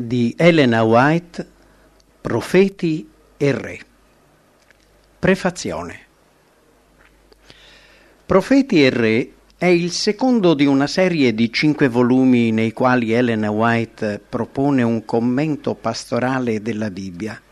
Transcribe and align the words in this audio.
di 0.00 0.32
Elena 0.38 0.84
White, 0.84 1.44
Profeti 2.20 3.08
e 3.36 3.50
Re. 3.50 3.80
Prefazione. 5.18 5.98
Profeti 8.24 8.84
e 8.84 8.90
Re 8.90 9.32
è 9.58 9.66
il 9.66 9.90
secondo 9.90 10.54
di 10.54 10.66
una 10.66 10.86
serie 10.86 11.34
di 11.34 11.52
cinque 11.52 11.88
volumi 11.88 12.52
nei 12.52 12.72
quali 12.72 13.10
Elena 13.10 13.50
White 13.50 14.20
propone 14.28 14.84
un 14.84 15.04
commento 15.04 15.74
pastorale 15.74 16.62
della 16.62 16.92
Bibbia. 16.92 17.42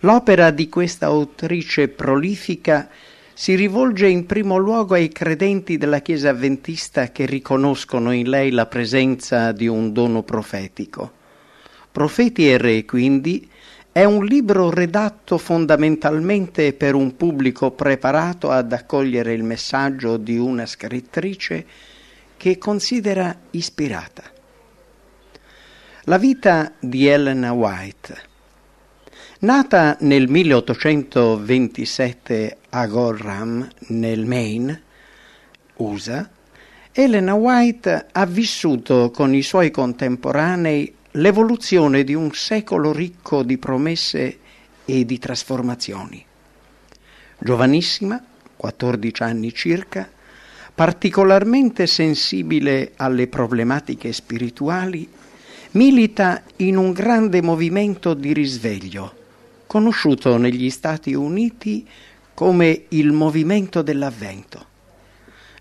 L'opera 0.00 0.50
di 0.50 0.66
questa 0.70 1.06
autrice 1.06 1.88
prolifica 1.88 2.88
si 3.34 3.54
rivolge 3.54 4.06
in 4.08 4.24
primo 4.24 4.56
luogo 4.56 4.94
ai 4.94 5.10
credenti 5.10 5.76
della 5.76 6.00
Chiesa 6.00 6.30
avventista 6.30 7.12
che 7.12 7.26
riconoscono 7.26 8.12
in 8.12 8.30
lei 8.30 8.50
la 8.50 8.64
presenza 8.64 9.52
di 9.52 9.66
un 9.66 9.92
dono 9.92 10.22
profetico. 10.22 11.18
Profeti 11.92 12.48
e 12.48 12.56
Re, 12.56 12.84
quindi, 12.84 13.48
è 13.92 14.04
un 14.04 14.24
libro 14.24 14.70
redatto 14.70 15.36
fondamentalmente 15.36 16.72
per 16.72 16.94
un 16.94 17.16
pubblico 17.16 17.72
preparato 17.72 18.50
ad 18.50 18.72
accogliere 18.72 19.32
il 19.32 19.42
messaggio 19.42 20.16
di 20.16 20.38
una 20.38 20.66
scrittrice 20.66 21.66
che 22.36 22.56
considera 22.56 23.36
ispirata. 23.50 24.22
La 26.04 26.18
vita 26.18 26.72
di 26.78 27.08
Elena 27.08 27.50
White. 27.52 28.28
Nata 29.40 29.96
nel 30.00 30.28
1827 30.28 32.58
a 32.70 32.86
Gorham, 32.86 33.68
nel 33.88 34.24
Maine, 34.24 34.82
USA, 35.76 36.30
Elena 36.92 37.34
White 37.34 38.06
ha 38.12 38.26
vissuto 38.26 39.10
con 39.10 39.34
i 39.34 39.42
suoi 39.42 39.70
contemporanei 39.70 40.94
l'evoluzione 41.12 42.04
di 42.04 42.14
un 42.14 42.32
secolo 42.32 42.92
ricco 42.92 43.42
di 43.42 43.58
promesse 43.58 44.38
e 44.84 45.04
di 45.04 45.18
trasformazioni. 45.18 46.24
Giovanissima, 47.38 48.22
14 48.56 49.22
anni 49.22 49.52
circa, 49.52 50.08
particolarmente 50.74 51.86
sensibile 51.86 52.92
alle 52.96 53.26
problematiche 53.26 54.12
spirituali, 54.12 55.08
milita 55.72 56.42
in 56.56 56.76
un 56.76 56.92
grande 56.92 57.42
movimento 57.42 58.14
di 58.14 58.32
risveglio, 58.32 59.14
conosciuto 59.66 60.36
negli 60.36 60.70
Stati 60.70 61.14
Uniti 61.14 61.86
come 62.34 62.84
il 62.88 63.12
movimento 63.12 63.82
dell'avvento. 63.82 64.66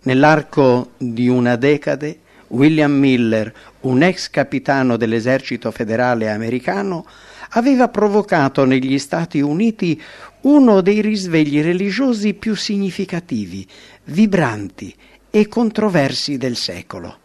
Nell'arco 0.04 0.92
di 0.98 1.28
una 1.28 1.56
decade 1.56 2.20
William 2.50 2.92
Miller, 2.92 3.54
un 3.82 4.04
ex 4.04 4.30
capitano 4.30 4.98
dell'esercito 4.98 5.72
federale 5.72 6.30
americano, 6.30 7.06
aveva 7.52 7.88
provocato 7.88 8.66
negli 8.66 9.00
Stati 9.00 9.40
Uniti 9.42 10.00
uno 10.42 10.82
dei 10.82 11.02
risvegli 11.02 11.62
religiosi 11.62 12.34
più 12.34 12.56
significativi, 12.56 13.68
vibranti 14.06 14.94
e 15.30 15.48
controversi 15.48 16.38
del 16.38 16.56
secolo, 16.56 17.18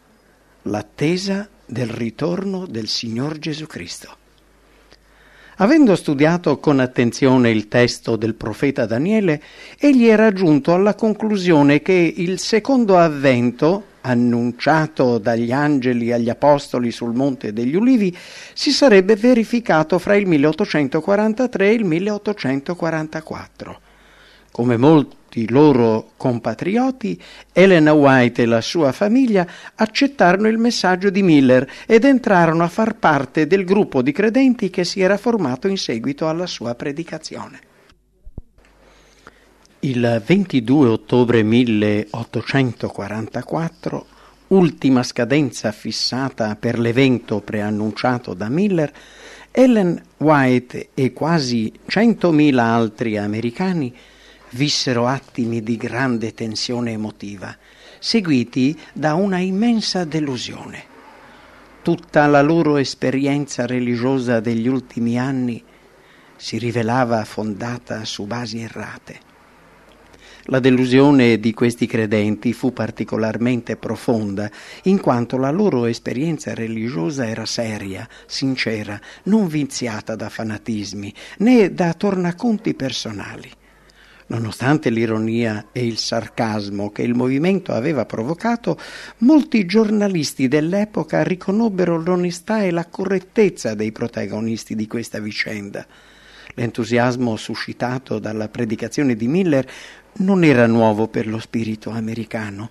l'attesa 0.62 1.48
del 1.64 1.88
ritorno 1.88 2.66
del 2.66 2.88
Signor 2.88 3.38
Gesù 3.38 3.66
Cristo. 3.66 4.16
Avendo 5.58 5.94
studiato 5.94 6.58
con 6.58 6.80
attenzione 6.80 7.50
il 7.50 7.68
testo 7.68 8.16
del 8.16 8.34
profeta 8.34 8.86
Daniele, 8.86 9.40
egli 9.78 10.06
era 10.06 10.32
giunto 10.32 10.74
alla 10.74 10.94
conclusione 10.94 11.80
che 11.80 11.92
il 12.16 12.40
secondo 12.40 12.98
avvento, 12.98 13.84
annunciato 14.06 15.18
dagli 15.18 15.52
angeli 15.52 16.12
agli 16.12 16.28
apostoli 16.28 16.90
sul 16.90 17.14
Monte 17.14 17.52
degli 17.52 17.74
Ulivi, 17.74 18.16
si 18.52 18.70
sarebbe 18.70 19.16
verificato 19.16 19.98
fra 19.98 20.14
il 20.14 20.26
1843 20.26 21.68
e 21.68 21.72
il 21.72 21.84
1844. 21.84 23.80
Come 24.50 24.76
molti 24.76 25.48
loro 25.48 26.10
compatrioti, 26.16 27.20
Elena 27.52 27.92
White 27.92 28.42
e 28.42 28.46
la 28.46 28.60
sua 28.60 28.92
famiglia 28.92 29.46
accettarono 29.74 30.48
il 30.48 30.58
messaggio 30.58 31.10
di 31.10 31.22
Miller 31.22 31.68
ed 31.86 32.04
entrarono 32.04 32.62
a 32.62 32.68
far 32.68 32.96
parte 32.96 33.46
del 33.46 33.64
gruppo 33.64 34.00
di 34.00 34.12
credenti 34.12 34.70
che 34.70 34.84
si 34.84 35.00
era 35.00 35.16
formato 35.16 35.66
in 35.66 35.76
seguito 35.76 36.28
alla 36.28 36.46
sua 36.46 36.74
predicazione. 36.74 37.72
Il 39.84 40.22
22 40.24 40.88
ottobre 40.88 41.42
1844, 41.42 44.06
ultima 44.48 45.02
scadenza 45.02 45.70
fissata 45.72 46.56
per 46.56 46.78
l'evento 46.78 47.42
preannunciato 47.42 48.32
da 48.32 48.48
Miller, 48.48 48.90
Ellen 49.50 50.02
White 50.16 50.88
e 50.94 51.12
quasi 51.12 51.70
100.000 51.86 52.56
altri 52.56 53.18
americani 53.18 53.94
vissero 54.52 55.06
attimi 55.06 55.62
di 55.62 55.76
grande 55.76 56.32
tensione 56.32 56.92
emotiva, 56.92 57.54
seguiti 57.98 58.74
da 58.94 59.12
una 59.12 59.40
immensa 59.40 60.06
delusione. 60.06 60.82
Tutta 61.82 62.26
la 62.26 62.40
loro 62.40 62.78
esperienza 62.78 63.66
religiosa 63.66 64.40
degli 64.40 64.66
ultimi 64.66 65.18
anni 65.18 65.62
si 66.36 66.56
rivelava 66.56 67.22
fondata 67.26 68.06
su 68.06 68.24
basi 68.24 68.60
errate. 68.60 69.23
La 70.48 70.60
delusione 70.60 71.40
di 71.40 71.54
questi 71.54 71.86
credenti 71.86 72.52
fu 72.52 72.74
particolarmente 72.74 73.76
profonda, 73.76 74.50
in 74.82 75.00
quanto 75.00 75.38
la 75.38 75.50
loro 75.50 75.86
esperienza 75.86 76.52
religiosa 76.52 77.26
era 77.26 77.46
seria, 77.46 78.06
sincera, 78.26 79.00
non 79.24 79.46
viziata 79.46 80.14
da 80.14 80.28
fanatismi 80.28 81.14
né 81.38 81.72
da 81.72 81.94
tornaconti 81.94 82.74
personali. 82.74 83.50
Nonostante 84.26 84.90
l'ironia 84.90 85.68
e 85.72 85.86
il 85.86 85.96
sarcasmo 85.96 86.90
che 86.90 87.00
il 87.00 87.14
movimento 87.14 87.72
aveva 87.72 88.04
provocato, 88.04 88.78
molti 89.18 89.64
giornalisti 89.64 90.46
dell'epoca 90.46 91.22
riconobbero 91.22 91.98
l'onestà 91.98 92.62
e 92.62 92.70
la 92.70 92.84
correttezza 92.84 93.74
dei 93.74 93.92
protagonisti 93.92 94.74
di 94.74 94.86
questa 94.86 95.20
vicenda. 95.20 95.86
L'entusiasmo 96.56 97.36
suscitato 97.36 98.18
dalla 98.18 98.48
predicazione 98.48 99.16
di 99.16 99.26
Miller 99.26 99.66
non 100.16 100.44
era 100.44 100.66
nuovo 100.66 101.08
per 101.08 101.26
lo 101.26 101.38
spirito 101.38 101.90
americano 101.90 102.70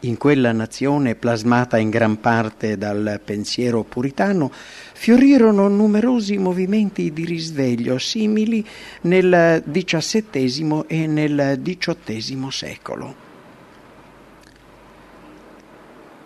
in 0.00 0.16
quella 0.16 0.52
nazione 0.52 1.16
plasmata 1.16 1.76
in 1.78 1.90
gran 1.90 2.20
parte 2.20 2.78
dal 2.78 3.20
pensiero 3.24 3.82
puritano, 3.82 4.50
fiorirono 4.52 5.66
numerosi 5.68 6.38
movimenti 6.38 7.12
di 7.12 7.24
risveglio 7.24 7.98
simili 7.98 8.64
nel 9.02 9.62
XVII 9.68 10.84
e 10.86 11.06
nel 11.06 11.60
XVIII 11.60 12.50
secolo. 12.50 13.26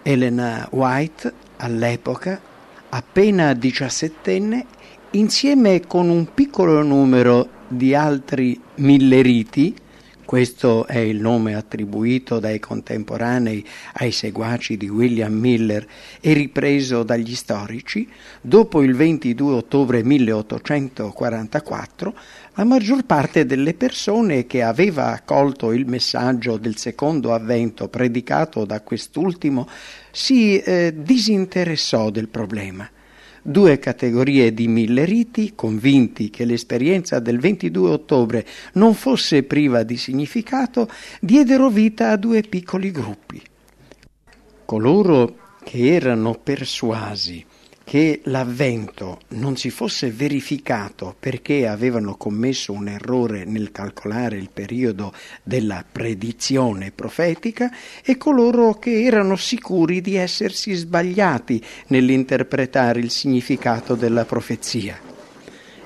Elena 0.02 0.66
White, 0.70 1.32
all'epoca, 1.58 2.40
appena 2.90 3.54
diciassettenne, 3.54 4.66
insieme 5.12 5.86
con 5.86 6.10
un 6.10 6.34
piccolo 6.34 6.82
numero 6.82 7.60
di 7.68 7.94
altri 7.94 8.60
milleriti, 8.76 9.74
questo 10.32 10.86
è 10.86 10.96
il 10.96 11.20
nome 11.20 11.54
attribuito 11.54 12.38
dai 12.38 12.58
contemporanei 12.58 13.62
ai 13.96 14.12
seguaci 14.12 14.78
di 14.78 14.88
William 14.88 15.34
Miller 15.34 15.86
e 16.22 16.32
ripreso 16.32 17.02
dagli 17.02 17.34
storici, 17.34 18.08
dopo 18.40 18.82
il 18.82 18.94
22 18.94 19.52
ottobre 19.52 20.02
1844 20.02 22.14
la 22.54 22.64
maggior 22.64 23.04
parte 23.04 23.44
delle 23.44 23.74
persone 23.74 24.46
che 24.46 24.62
aveva 24.62 25.08
accolto 25.08 25.70
il 25.70 25.86
messaggio 25.86 26.56
del 26.56 26.78
secondo 26.78 27.34
avvento 27.34 27.88
predicato 27.88 28.64
da 28.64 28.80
quest'ultimo 28.80 29.68
si 30.10 30.58
eh, 30.58 30.94
disinteressò 30.96 32.08
del 32.08 32.28
problema 32.28 32.88
due 33.42 33.78
categorie 33.78 34.54
di 34.54 34.68
milleriti 34.68 35.52
convinti 35.54 36.30
che 36.30 36.44
l'esperienza 36.44 37.18
del 37.18 37.38
22 37.40 37.90
ottobre 37.90 38.46
non 38.74 38.94
fosse 38.94 39.42
priva 39.42 39.82
di 39.82 39.96
significato, 39.96 40.88
diedero 41.20 41.68
vita 41.68 42.10
a 42.10 42.16
due 42.16 42.42
piccoli 42.42 42.90
gruppi. 42.90 43.42
Coloro 44.64 45.36
che 45.64 45.94
erano 45.94 46.38
persuasi 46.42 47.44
che 47.92 48.22
l'avvento 48.24 49.20
non 49.32 49.58
si 49.58 49.68
fosse 49.68 50.10
verificato 50.10 51.14
perché 51.20 51.66
avevano 51.66 52.16
commesso 52.16 52.72
un 52.72 52.88
errore 52.88 53.44
nel 53.44 53.70
calcolare 53.70 54.38
il 54.38 54.48
periodo 54.50 55.12
della 55.42 55.84
predizione 55.92 56.90
profetica 56.90 57.70
e 58.02 58.16
coloro 58.16 58.78
che 58.78 59.02
erano 59.02 59.36
sicuri 59.36 60.00
di 60.00 60.14
essersi 60.14 60.72
sbagliati 60.72 61.62
nell'interpretare 61.88 62.98
il 62.98 63.10
significato 63.10 63.94
della 63.94 64.24
profezia. 64.24 64.98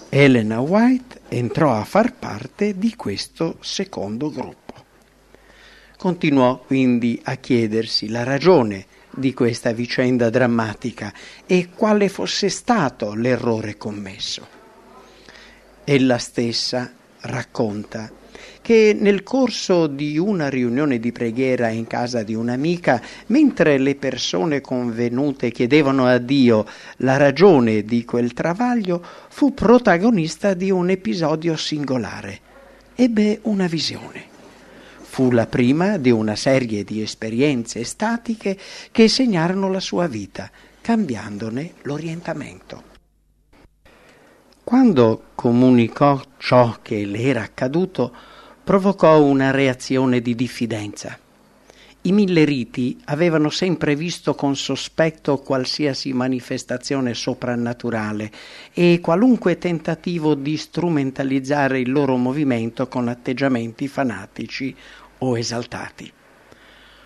Elena 0.08 0.60
White 0.60 1.22
entrò 1.26 1.74
a 1.74 1.82
far 1.82 2.14
parte 2.14 2.78
di 2.78 2.94
questo 2.94 3.56
secondo 3.62 4.30
gruppo. 4.30 4.74
Continuò 5.96 6.60
quindi 6.60 7.20
a 7.24 7.34
chiedersi 7.34 8.08
la 8.08 8.22
ragione 8.22 8.94
di 9.16 9.34
questa 9.34 9.72
vicenda 9.72 10.30
drammatica 10.30 11.12
e 11.46 11.70
quale 11.74 12.08
fosse 12.08 12.48
stato 12.48 13.14
l'errore 13.14 13.76
commesso. 13.76 14.46
Ella 15.84 16.18
stessa 16.18 16.92
racconta 17.20 18.10
che 18.60 18.96
nel 18.98 19.22
corso 19.22 19.86
di 19.86 20.18
una 20.18 20.48
riunione 20.48 20.98
di 20.98 21.12
preghiera 21.12 21.68
in 21.68 21.86
casa 21.86 22.22
di 22.22 22.34
un'amica, 22.34 23.00
mentre 23.26 23.78
le 23.78 23.94
persone 23.94 24.60
convenute 24.60 25.52
chiedevano 25.52 26.06
a 26.06 26.18
Dio 26.18 26.66
la 26.98 27.16
ragione 27.16 27.84
di 27.84 28.04
quel 28.04 28.32
travaglio, 28.32 29.00
fu 29.28 29.54
protagonista 29.54 30.54
di 30.54 30.70
un 30.70 30.90
episodio 30.90 31.56
singolare. 31.56 32.40
Ebbe 32.96 33.38
una 33.42 33.66
visione. 33.66 34.35
Fu 35.16 35.30
la 35.30 35.46
prima 35.46 35.96
di 35.96 36.10
una 36.10 36.36
serie 36.36 36.84
di 36.84 37.00
esperienze 37.00 37.84
statiche 37.84 38.54
che 38.92 39.08
segnarono 39.08 39.70
la 39.70 39.80
sua 39.80 40.06
vita, 40.08 40.50
cambiandone 40.82 41.72
l'orientamento. 41.84 42.82
Quando 44.62 45.28
comunicò 45.34 46.20
ciò 46.36 46.80
che 46.82 47.06
le 47.06 47.22
era 47.22 47.40
accaduto, 47.40 48.14
provocò 48.62 49.22
una 49.22 49.52
reazione 49.52 50.20
di 50.20 50.34
diffidenza. 50.34 51.18
I 52.02 52.12
milleriti 52.12 53.00
avevano 53.06 53.48
sempre 53.48 53.96
visto 53.96 54.34
con 54.34 54.54
sospetto 54.54 55.38
qualsiasi 55.38 56.12
manifestazione 56.12 57.14
soprannaturale 57.14 58.30
e 58.72 59.00
qualunque 59.02 59.56
tentativo 59.56 60.34
di 60.34 60.58
strumentalizzare 60.58 61.80
il 61.80 61.90
loro 61.90 62.16
movimento 62.16 62.86
con 62.86 63.08
atteggiamenti 63.08 63.88
fanatici 63.88 64.76
o 65.18 65.36
esaltati. 65.36 66.12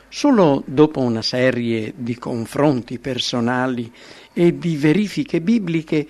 Solo 0.08 0.62
dopo 0.66 1.00
una 1.00 1.22
serie 1.22 1.92
di 1.96 2.16
confronti 2.16 2.98
personali 2.98 3.92
e 4.32 4.58
di 4.58 4.76
verifiche 4.76 5.40
bibliche 5.40 6.06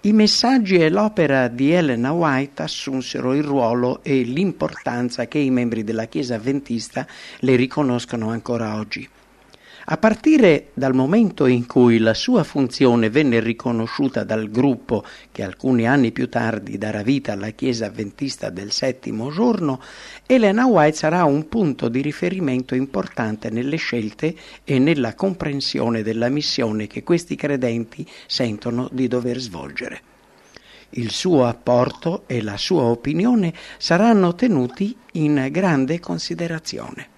i 0.00 0.12
messaggi 0.12 0.74
e 0.76 0.90
l'opera 0.90 1.48
di 1.48 1.70
Elena 1.70 2.12
White 2.12 2.62
assunsero 2.62 3.32
il 3.32 3.42
ruolo 3.42 4.02
e 4.02 4.22
l'importanza 4.22 5.26
che 5.26 5.38
i 5.38 5.50
membri 5.50 5.82
della 5.82 6.06
Chiesa 6.06 6.34
avventista 6.34 7.06
le 7.38 7.56
riconoscono 7.56 8.28
ancora 8.28 8.76
oggi. 8.76 9.08
A 9.86 9.98
partire 9.98 10.70
dal 10.72 10.94
momento 10.94 11.44
in 11.44 11.66
cui 11.66 11.98
la 11.98 12.14
sua 12.14 12.42
funzione 12.42 13.10
venne 13.10 13.38
riconosciuta 13.40 14.24
dal 14.24 14.50
gruppo 14.50 15.04
che 15.30 15.42
alcuni 15.42 15.86
anni 15.86 16.10
più 16.10 16.30
tardi 16.30 16.78
darà 16.78 17.02
vita 17.02 17.32
alla 17.32 17.50
Chiesa 17.50 17.84
avventista 17.86 18.48
del 18.48 18.72
settimo 18.72 19.30
giorno, 19.30 19.82
Elena 20.24 20.64
White 20.64 20.96
sarà 20.96 21.24
un 21.24 21.50
punto 21.50 21.88
di 21.88 22.00
riferimento 22.00 22.74
importante 22.74 23.50
nelle 23.50 23.76
scelte 23.76 24.34
e 24.64 24.78
nella 24.78 25.14
comprensione 25.14 26.02
della 26.02 26.30
missione 26.30 26.86
che 26.86 27.02
questi 27.02 27.36
credenti 27.36 28.08
sentono 28.26 28.88
di 28.90 29.06
dover 29.06 29.38
svolgere. 29.38 30.00
Il 30.96 31.10
suo 31.10 31.44
apporto 31.44 32.22
e 32.26 32.40
la 32.40 32.56
sua 32.56 32.84
opinione 32.84 33.52
saranno 33.76 34.34
tenuti 34.34 34.96
in 35.12 35.48
grande 35.50 36.00
considerazione. 36.00 37.12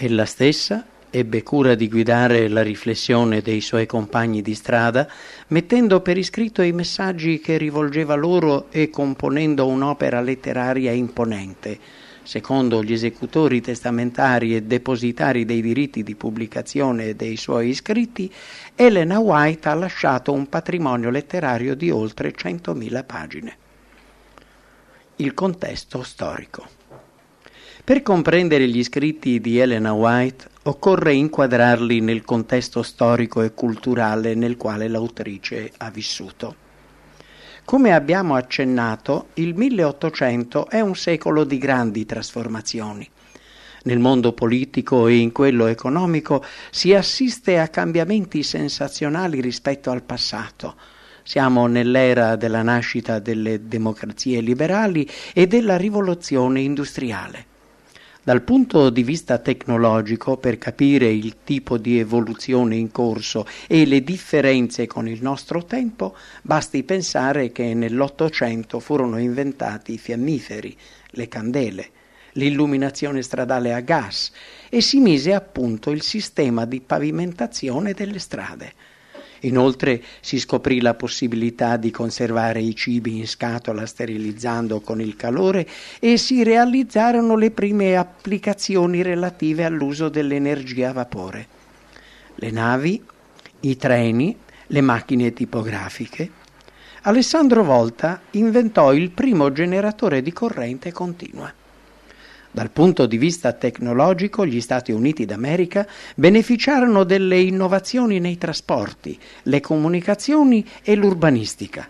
Ella 0.00 0.26
stessa 0.26 0.86
ebbe 1.10 1.42
cura 1.42 1.74
di 1.74 1.88
guidare 1.88 2.46
la 2.46 2.62
riflessione 2.62 3.42
dei 3.42 3.60
suoi 3.60 3.84
compagni 3.84 4.42
di 4.42 4.54
strada, 4.54 5.08
mettendo 5.48 6.02
per 6.02 6.16
iscritto 6.16 6.62
i 6.62 6.70
messaggi 6.70 7.40
che 7.40 7.56
rivolgeva 7.56 8.14
loro 8.14 8.68
e 8.70 8.90
componendo 8.90 9.66
un'opera 9.66 10.20
letteraria 10.20 10.92
imponente. 10.92 11.76
Secondo 12.22 12.84
gli 12.84 12.92
esecutori 12.92 13.60
testamentari 13.60 14.54
e 14.54 14.62
depositari 14.62 15.44
dei 15.44 15.62
diritti 15.62 16.04
di 16.04 16.14
pubblicazione 16.14 17.16
dei 17.16 17.36
suoi 17.36 17.74
scritti, 17.74 18.32
Elena 18.76 19.18
White 19.18 19.68
ha 19.68 19.74
lasciato 19.74 20.32
un 20.32 20.48
patrimonio 20.48 21.10
letterario 21.10 21.74
di 21.74 21.90
oltre 21.90 22.32
100.000 22.32 23.04
pagine. 23.04 23.56
Il 25.16 25.34
contesto 25.34 26.04
storico. 26.04 26.77
Per 27.84 28.02
comprendere 28.02 28.68
gli 28.68 28.82
scritti 28.84 29.40
di 29.40 29.58
Elena 29.58 29.92
White 29.92 30.46
occorre 30.64 31.14
inquadrarli 31.14 32.00
nel 32.00 32.24
contesto 32.24 32.82
storico 32.82 33.42
e 33.42 33.54
culturale 33.54 34.34
nel 34.34 34.56
quale 34.56 34.88
l'autrice 34.88 35.72
ha 35.78 35.90
vissuto. 35.90 36.66
Come 37.64 37.92
abbiamo 37.92 38.34
accennato, 38.34 39.28
il 39.34 39.54
1800 39.54 40.68
è 40.68 40.80
un 40.80 40.94
secolo 40.94 41.44
di 41.44 41.58
grandi 41.58 42.04
trasformazioni. 42.04 43.08
Nel 43.84 43.98
mondo 43.98 44.32
politico 44.32 45.06
e 45.06 45.16
in 45.16 45.32
quello 45.32 45.66
economico 45.66 46.44
si 46.70 46.94
assiste 46.94 47.58
a 47.58 47.68
cambiamenti 47.68 48.42
sensazionali 48.42 49.40
rispetto 49.40 49.90
al 49.90 50.02
passato. 50.02 50.76
Siamo 51.22 51.66
nell'era 51.66 52.36
della 52.36 52.62
nascita 52.62 53.18
delle 53.18 53.66
democrazie 53.66 54.40
liberali 54.40 55.08
e 55.32 55.46
della 55.46 55.76
rivoluzione 55.76 56.60
industriale. 56.60 57.47
Dal 58.28 58.42
punto 58.42 58.90
di 58.90 59.04
vista 59.04 59.38
tecnologico, 59.38 60.36
per 60.36 60.58
capire 60.58 61.10
il 61.10 61.36
tipo 61.44 61.78
di 61.78 61.98
evoluzione 61.98 62.76
in 62.76 62.92
corso 62.92 63.46
e 63.66 63.86
le 63.86 64.04
differenze 64.04 64.86
con 64.86 65.08
il 65.08 65.22
nostro 65.22 65.64
tempo, 65.64 66.14
basti 66.42 66.82
pensare 66.82 67.52
che 67.52 67.72
nell'Ottocento 67.72 68.80
furono 68.80 69.16
inventati 69.16 69.94
i 69.94 69.98
fiammiferi, 69.98 70.76
le 71.12 71.28
candele, 71.28 71.88
l'illuminazione 72.32 73.22
stradale 73.22 73.72
a 73.72 73.80
gas 73.80 74.30
e 74.68 74.82
si 74.82 75.00
mise 75.00 75.32
a 75.32 75.40
punto 75.40 75.90
il 75.90 76.02
sistema 76.02 76.66
di 76.66 76.82
pavimentazione 76.82 77.94
delle 77.94 78.18
strade. 78.18 78.72
Inoltre 79.40 80.02
si 80.20 80.38
scoprì 80.38 80.80
la 80.80 80.94
possibilità 80.94 81.76
di 81.76 81.90
conservare 81.90 82.60
i 82.60 82.74
cibi 82.74 83.18
in 83.18 83.26
scatola 83.26 83.86
sterilizzando 83.86 84.80
con 84.80 85.00
il 85.00 85.16
calore 85.16 85.66
e 86.00 86.16
si 86.16 86.42
realizzarono 86.42 87.36
le 87.36 87.50
prime 87.50 87.96
applicazioni 87.96 89.02
relative 89.02 89.64
all'uso 89.64 90.08
dell'energia 90.08 90.90
a 90.90 90.92
vapore. 90.92 91.46
Le 92.34 92.50
navi, 92.50 93.02
i 93.60 93.76
treni, 93.76 94.36
le 94.66 94.80
macchine 94.80 95.32
tipografiche. 95.32 96.30
Alessandro 97.02 97.62
Volta 97.62 98.20
inventò 98.32 98.92
il 98.92 99.10
primo 99.10 99.52
generatore 99.52 100.20
di 100.20 100.32
corrente 100.32 100.92
continua. 100.92 101.52
Dal 102.50 102.70
punto 102.70 103.06
di 103.06 103.18
vista 103.18 103.52
tecnologico 103.52 104.46
gli 104.46 104.60
Stati 104.60 104.90
Uniti 104.90 105.26
d'America 105.26 105.86
beneficiarono 106.14 107.04
delle 107.04 107.38
innovazioni 107.38 108.20
nei 108.20 108.38
trasporti, 108.38 109.18
le 109.44 109.60
comunicazioni 109.60 110.66
e 110.82 110.94
l'urbanistica. 110.94 111.86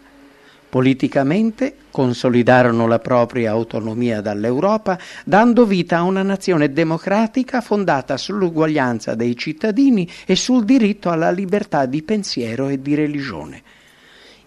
Politicamente 0.69 1.75
consolidarono 1.91 2.87
la 2.87 2.99
propria 2.99 3.53
autonomia 3.53 4.21
dall'Europa, 4.21 4.99
dando 5.25 5.65
vita 5.65 5.99
a 5.99 6.03
una 6.03 6.23
nazione 6.23 6.73
democratica 6.73 7.61
fondata 7.63 8.17
sull'uguaglianza 8.19 9.15
dei 9.15 9.35
cittadini 9.37 10.07
e 10.27 10.37
sul 10.37 10.65
diritto 10.65 11.09
alla 11.09 11.31
libertà 11.31 11.87
di 11.87 12.03
pensiero 12.03 12.69
e 12.69 12.83
di 12.83 12.95
religione. 12.95 13.63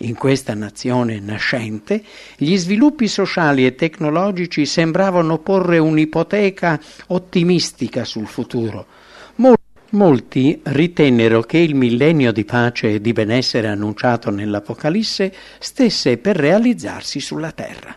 In 0.03 0.15
questa 0.15 0.55
nazione 0.55 1.19
nascente 1.19 2.03
gli 2.35 2.57
sviluppi 2.57 3.07
sociali 3.07 3.67
e 3.67 3.75
tecnologici 3.75 4.65
sembravano 4.65 5.37
porre 5.37 5.77
un'ipoteca 5.77 6.79
ottimistica 7.07 8.03
sul 8.03 8.25
futuro. 8.25 8.85
Molti 9.93 10.59
ritennero 10.63 11.41
che 11.41 11.57
il 11.57 11.75
millennio 11.75 12.31
di 12.31 12.45
pace 12.45 12.93
e 12.93 13.01
di 13.01 13.11
benessere 13.11 13.67
annunciato 13.67 14.31
nell'Apocalisse 14.31 15.33
stesse 15.59 16.17
per 16.17 16.37
realizzarsi 16.37 17.19
sulla 17.19 17.51
terra. 17.51 17.95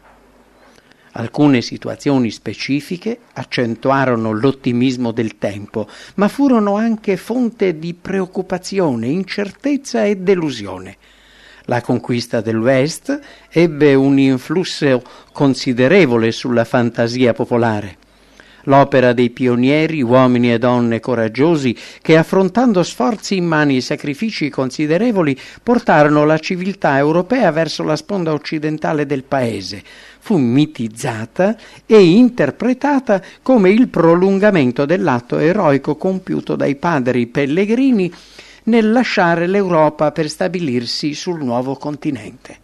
Alcune 1.12 1.62
situazioni 1.62 2.32
specifiche 2.32 3.18
accentuarono 3.34 4.32
l'ottimismo 4.32 5.12
del 5.12 5.38
tempo, 5.38 5.88
ma 6.16 6.26
furono 6.26 6.75
anche 6.75 7.16
fonte 7.16 7.78
di 7.78 7.94
preoccupazione, 7.94 9.06
incertezza 9.06 10.04
e 10.04 10.16
delusione. 10.16 10.96
La 11.66 11.80
conquista 11.80 12.42
del 12.42 12.59
West 12.59 13.18
ebbe 13.49 13.94
un 13.94 14.18
influsso 14.18 15.02
considerevole 15.33 16.30
sulla 16.30 16.64
fantasia 16.64 17.33
popolare. 17.33 17.97
L'opera 18.64 19.14
dei 19.14 19.30
pionieri, 19.30 20.02
uomini 20.02 20.52
e 20.52 20.59
donne 20.59 21.00
coraggiosi, 21.00 21.75
che 22.02 22.18
affrontando 22.18 22.83
sforzi 22.83 23.37
immani 23.37 23.76
e 23.76 23.80
sacrifici 23.80 24.50
considerevoli 24.50 25.38
portarono 25.62 26.26
la 26.26 26.38
civiltà 26.38 26.99
europea 26.99 27.50
verso 27.50 27.83
la 27.83 27.97
sponda 27.97 28.33
occidentale 28.33 29.06
del 29.06 29.25
paese, 29.25 29.83
fu 30.18 30.37
mitizzata 30.37 31.56
e 31.87 31.99
interpretata 31.99 33.23
come 33.42 33.71
il 33.71 33.88
prolungamento 33.88 34.85
dell'atto 34.85 35.38
eroico 35.38 35.97
compiuto 35.97 36.56
dai 36.56 36.76
padri 36.76 37.26
pellegrini 37.26 38.12
nel 38.64 38.92
lasciare 38.92 39.47
l'Europa 39.47 40.12
per 40.12 40.28
stabilirsi 40.28 41.14
sul 41.14 41.42
nuovo 41.42 41.76
continente. 41.76 42.62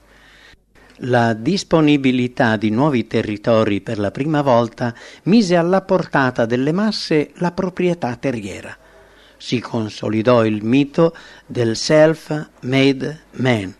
La 1.05 1.33
disponibilità 1.33 2.57
di 2.57 2.71
nuovi 2.71 3.07
territori 3.07 3.81
per 3.81 3.99
la 3.99 4.11
prima 4.11 4.43
volta 4.43 4.95
mise 5.25 5.57
alla 5.57 5.81
portata 5.81 6.45
delle 6.45 6.73
masse 6.73 7.31
la 7.37 7.53
proprietà 7.53 8.15
terriera. 8.17 8.77
si 9.41 9.59
consolidò 9.59 10.45
il 10.45 10.63
mito 10.63 11.17
del 11.47 11.75
self-made 11.75 13.21
man, 13.37 13.75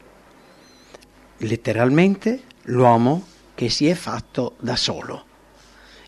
letteralmente 1.37 2.41
l'uomo 2.63 3.27
che 3.55 3.69
si 3.69 3.87
è 3.87 3.93
fatto 3.93 4.57
da 4.59 4.75
solo. 4.75 5.30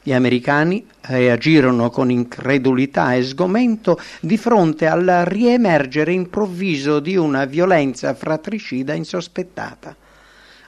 Gli 0.04 0.14
americani 0.14 0.84
reagirono 1.02 1.92
con 1.92 2.10
incredulità 2.10 3.14
e 3.14 3.22
sgomento 3.22 4.00
di 4.20 4.36
fronte 4.36 4.88
al 4.88 5.06
riemergere 5.26 6.12
improvviso 6.12 7.00
di 7.00 7.16
una 7.16 7.46
violenza 7.46 8.16
fratricida 8.16 8.96
insospettata. 8.96 9.96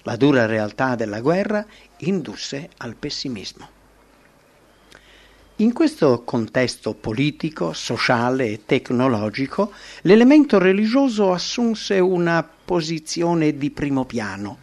La 0.03 0.15
dura 0.17 0.45
realtà 0.45 0.93
della 0.93 1.19
guerra 1.19 1.65
indusse 1.99 2.69
al 2.77 2.95
pessimismo. 2.95 3.67
In 5.57 5.73
questo 5.73 6.21
contesto 6.23 6.93
politico, 6.93 7.73
sociale 7.73 8.49
e 8.49 8.61
tecnologico, 8.67 9.71
l'elemento 10.01 10.59
religioso 10.59 11.31
assunse 11.31 11.97
una 11.97 12.47
posizione 12.65 13.57
di 13.57 13.71
primo 13.71 14.05
piano 14.05 14.59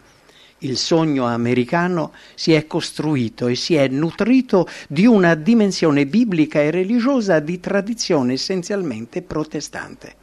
il 0.63 0.77
sogno 0.77 1.25
americano 1.25 2.11
si 2.35 2.53
è 2.53 2.67
costruito 2.67 3.47
e 3.47 3.55
si 3.55 3.75
è 3.75 3.87
nutrito 3.87 4.67
di 4.87 5.05
una 5.05 5.35
dimensione 5.35 6.05
biblica 6.05 6.59
e 6.61 6.71
religiosa 6.71 7.39
di 7.39 7.59
tradizione 7.59 8.33
essenzialmente 8.33 9.21
protestante. 9.21 10.15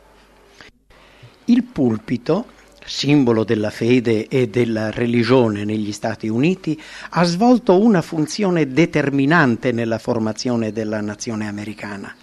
Il 1.47 1.65
pulpito, 1.65 2.47
simbolo 2.85 3.45
della 3.45 3.71
fede 3.71 4.29
e 4.29 4.49
della 4.49 4.91
religione 4.91 5.65
negli 5.65 5.93
Stati 5.93 6.29
Uniti, 6.29 6.81
ha 7.11 7.25
svolto 7.25 7.81
una 7.81 8.03
funzione 8.03 8.69
determinante 8.69 9.73
nella 9.73 9.99
formazione 9.99 10.73
della 10.73 11.01
nazione 11.01 11.49
americana. 11.49 12.15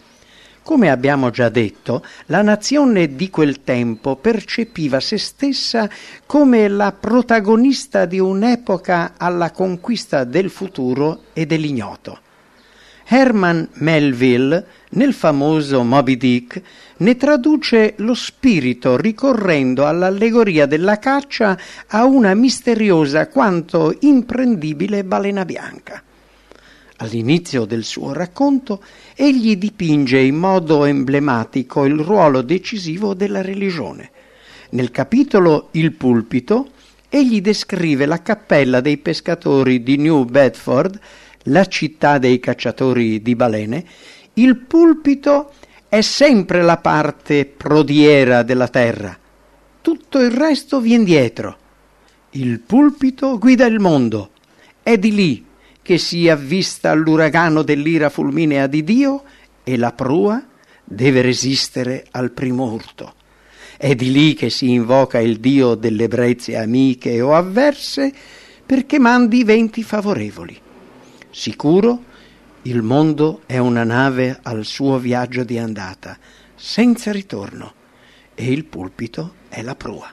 Come 0.66 0.90
abbiamo 0.90 1.30
già 1.30 1.50
detto, 1.50 2.04
la 2.26 2.42
nazione 2.42 3.16
di 3.16 3.30
quel 3.30 3.64
tempo 3.64 4.16
percepiva 4.16 5.00
se 5.00 5.20
stessa 5.20 5.88
come 6.26 6.68
la 6.68 6.92
protagonista 6.92 8.06
di 8.06 8.18
un'epoca 8.18 9.14
alla 9.16 9.52
conquista 9.52 10.24
del 10.24 10.50
futuro 10.50 11.26
e 11.34 11.46
dell'ignoto. 11.46 12.18
Herman 13.06 13.70
Melville, 13.74 14.66
nel 14.94 15.14
famoso 15.14 15.84
Moby 15.84 16.18
Dick, 16.18 16.60
ne 16.98 17.16
traduce 17.16 17.94
lo 17.98 18.16
spirito 18.16 18.98
ricorrendo 18.98 19.86
all'allegoria 19.86 20.66
della 20.66 20.98
caccia 20.98 21.56
a 21.86 22.06
una 22.06 22.34
misteriosa 22.34 23.28
quanto 23.28 23.96
imprendibile 24.00 25.04
balena 25.04 25.46
bianca. 25.46 26.02
All'inizio 26.98 27.66
del 27.66 27.84
suo 27.84 28.14
racconto 28.14 28.82
egli 29.18 29.56
dipinge 29.56 30.20
in 30.20 30.36
modo 30.36 30.84
emblematico 30.84 31.86
il 31.86 31.98
ruolo 31.98 32.42
decisivo 32.42 33.14
della 33.14 33.42
religione. 33.42 34.12
Nel 34.72 34.92
capitolo 34.92 35.70
Il 35.72 35.94
pulpito 35.94 36.72
egli 37.08 37.40
descrive 37.40 38.06
la 38.06 38.22
cappella 38.22 38.82
dei 38.82 38.98
pescatori 38.98 39.84
di 39.84 39.96
New 39.96 40.26
Bedford, 40.26 41.00
la 41.44 41.66
città 41.66 42.18
dei 42.18 42.40
cacciatori 42.40 43.22
di 43.22 43.36
balene. 43.36 43.86
Il 44.34 44.58
pulpito 44.58 45.54
è 45.88 46.02
sempre 46.02 46.62
la 46.62 46.78
parte 46.78 47.46
prodiera 47.46 48.44
della 48.44 48.68
terra. 48.68 49.18
Tutto 49.82 50.20
il 50.20 50.32
resto 50.32 50.82
viene 50.82 51.06
dietro. 51.06 51.58
Il 52.32 52.60
pulpito 52.60 53.38
guida 53.38 53.66
il 53.66 53.80
mondo. 53.80 54.32
È 54.84 54.98
di 54.98 55.14
lì 55.14 55.45
che 55.86 56.00
si 56.00 56.28
avvista 56.28 56.90
all'uragano 56.90 57.62
dell'ira 57.62 58.10
fulminea 58.10 58.66
di 58.66 58.84
Dio 58.84 59.24
e 59.64 59.78
la 59.78 59.92
prua 59.92 60.44
deve 60.84 61.22
resistere 61.22 62.08
al 62.10 62.32
primo 62.32 62.72
urto. 62.72 63.14
È 63.78 63.94
di 63.94 64.12
lì 64.12 64.34
che 64.34 64.50
si 64.50 64.72
invoca 64.72 65.20
il 65.20 65.40
Dio 65.40 65.76
delle 65.76 66.08
brezze 66.08 66.58
amiche 66.58 67.22
o 67.22 67.36
avverse 67.36 68.12
perché 68.66 68.98
mandi 68.98 69.44
venti 69.44 69.84
favorevoli. 69.84 70.60
Sicuro, 71.30 72.04
il 72.64 72.82
mondo 72.82 73.44
è 73.46 73.60
una 73.60 73.84
nave 73.84 74.40
al 74.42 74.66
suo 74.66 74.98
viaggio 74.98 75.44
di 75.44 75.60
andata, 75.60 76.18
senza 76.56 77.12
ritorno, 77.12 77.74
e 78.34 78.52
il 78.52 78.66
pulpito 78.66 79.36
è 79.50 79.62
la 79.62 79.76
prua. 79.76 80.12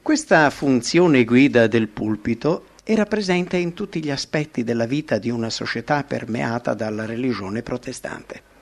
Questa 0.00 0.48
funzione 0.48 1.24
guida 1.24 1.66
del 1.66 1.88
pulpito 1.88 2.72
era 2.84 3.06
presente 3.06 3.56
in 3.56 3.72
tutti 3.72 4.04
gli 4.04 4.10
aspetti 4.10 4.62
della 4.62 4.84
vita 4.84 5.16
di 5.16 5.30
una 5.30 5.48
società 5.48 6.04
permeata 6.04 6.74
dalla 6.74 7.06
religione 7.06 7.62
protestante. 7.62 8.52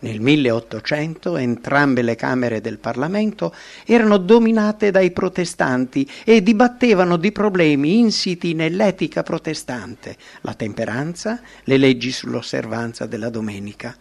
Nel 0.00 0.20
1800 0.20 1.38
entrambe 1.38 2.02
le 2.02 2.14
Camere 2.14 2.60
del 2.60 2.78
Parlamento 2.78 3.52
erano 3.86 4.18
dominate 4.18 4.90
dai 4.90 5.10
protestanti 5.10 6.08
e 6.24 6.42
dibattevano 6.42 7.16
di 7.16 7.32
problemi 7.32 7.98
insiti 7.98 8.52
nell'etica 8.52 9.22
protestante, 9.22 10.16
la 10.42 10.54
temperanza, 10.54 11.40
le 11.64 11.78
leggi 11.78 12.12
sull'osservanza 12.12 13.06
della 13.06 13.30
domenica. 13.30 13.96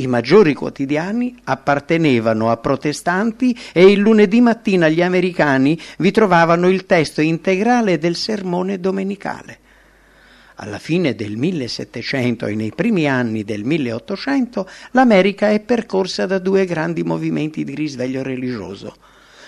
I 0.00 0.06
maggiori 0.06 0.54
quotidiani 0.54 1.36
appartenevano 1.44 2.50
a 2.50 2.56
protestanti 2.56 3.54
e 3.70 3.90
il 3.90 3.98
lunedì 3.98 4.40
mattina 4.40 4.88
gli 4.88 5.02
americani 5.02 5.78
vi 5.98 6.10
trovavano 6.10 6.70
il 6.70 6.86
testo 6.86 7.20
integrale 7.20 7.98
del 7.98 8.16
sermone 8.16 8.80
domenicale. 8.80 9.58
Alla 10.54 10.78
fine 10.78 11.14
del 11.14 11.36
1700 11.36 12.46
e 12.46 12.54
nei 12.54 12.72
primi 12.74 13.06
anni 13.10 13.44
del 13.44 13.62
1800 13.62 14.66
l'America 14.92 15.50
è 15.50 15.60
percorsa 15.60 16.24
da 16.24 16.38
due 16.38 16.64
grandi 16.64 17.02
movimenti 17.02 17.62
di 17.62 17.74
risveglio 17.74 18.22
religioso. 18.22 18.96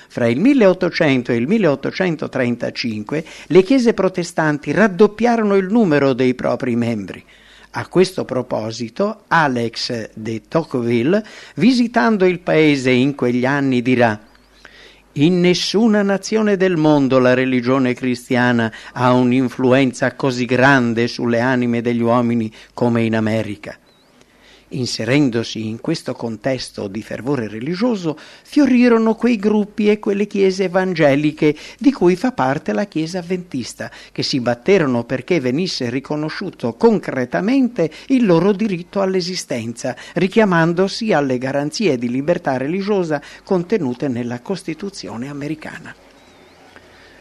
Fra 0.08 0.26
il 0.26 0.38
1800 0.38 1.32
e 1.32 1.36
il 1.36 1.46
1835 1.46 3.24
le 3.46 3.62
chiese 3.62 3.94
protestanti 3.94 4.70
raddoppiarono 4.70 5.56
il 5.56 5.72
numero 5.72 6.12
dei 6.12 6.34
propri 6.34 6.76
membri. 6.76 7.24
A 7.74 7.86
questo 7.86 8.26
proposito, 8.26 9.22
Alex 9.28 10.10
de 10.12 10.42
Tocqueville, 10.46 11.24
visitando 11.54 12.26
il 12.26 12.40
paese 12.40 12.90
in 12.90 13.14
quegli 13.14 13.46
anni, 13.46 13.80
dirà 13.80 14.20
in 15.16 15.40
nessuna 15.40 16.02
nazione 16.02 16.56
del 16.56 16.76
mondo 16.76 17.18
la 17.18 17.34
religione 17.34 17.94
cristiana 17.94 18.72
ha 18.92 19.12
un'influenza 19.12 20.14
così 20.14 20.44
grande 20.44 21.06
sulle 21.06 21.40
anime 21.40 21.82
degli 21.82 22.00
uomini 22.00 22.52
come 22.74 23.04
in 23.04 23.16
America. 23.16 23.78
Inserendosi 24.74 25.66
in 25.66 25.80
questo 25.80 26.14
contesto 26.14 26.88
di 26.88 27.02
fervore 27.02 27.46
religioso, 27.46 28.18
fiorirono 28.18 29.14
quei 29.14 29.36
gruppi 29.36 29.90
e 29.90 29.98
quelle 29.98 30.26
chiese 30.26 30.64
evangeliche 30.64 31.54
di 31.78 31.92
cui 31.92 32.16
fa 32.16 32.32
parte 32.32 32.72
la 32.72 32.86
Chiesa 32.86 33.18
avventista, 33.18 33.90
che 34.12 34.22
si 34.22 34.40
batterono 34.40 35.04
perché 35.04 35.40
venisse 35.40 35.90
riconosciuto 35.90 36.72
concretamente 36.74 37.90
il 38.08 38.24
loro 38.24 38.52
diritto 38.52 39.02
all'esistenza, 39.02 39.94
richiamandosi 40.14 41.12
alle 41.12 41.36
garanzie 41.36 41.98
di 41.98 42.08
libertà 42.08 42.56
religiosa 42.56 43.20
contenute 43.44 44.08
nella 44.08 44.40
Costituzione 44.40 45.28
americana. 45.28 45.94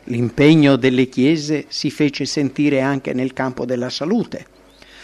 L'impegno 0.05 0.77
delle 0.77 1.10
chiese 1.10 1.65
si 1.67 1.91
fece 1.91 2.24
sentire 2.24 2.79
anche 2.79 3.13
nel 3.13 3.34
campo 3.34 3.65
della 3.65 3.89
salute 3.89 4.60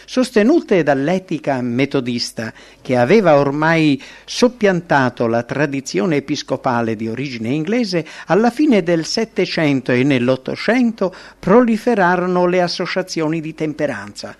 sostenute 0.09 0.83
dall'etica 0.83 1.61
metodista 1.61 2.53
che 2.81 2.95
aveva 2.95 3.37
ormai 3.37 4.01
soppiantato 4.23 5.27
la 5.27 5.43
tradizione 5.43 6.15
episcopale 6.15 6.95
di 6.95 7.09
origine 7.09 7.49
inglese, 7.49 8.07
alla 8.27 8.49
fine 8.49 8.83
del 8.83 9.03
Settecento 9.03 9.91
e 9.91 10.03
nell'Ottocento 10.03 11.13
proliferarono 11.37 12.45
le 12.45 12.61
associazioni 12.61 13.41
di 13.41 13.53
temperanza 13.53 14.33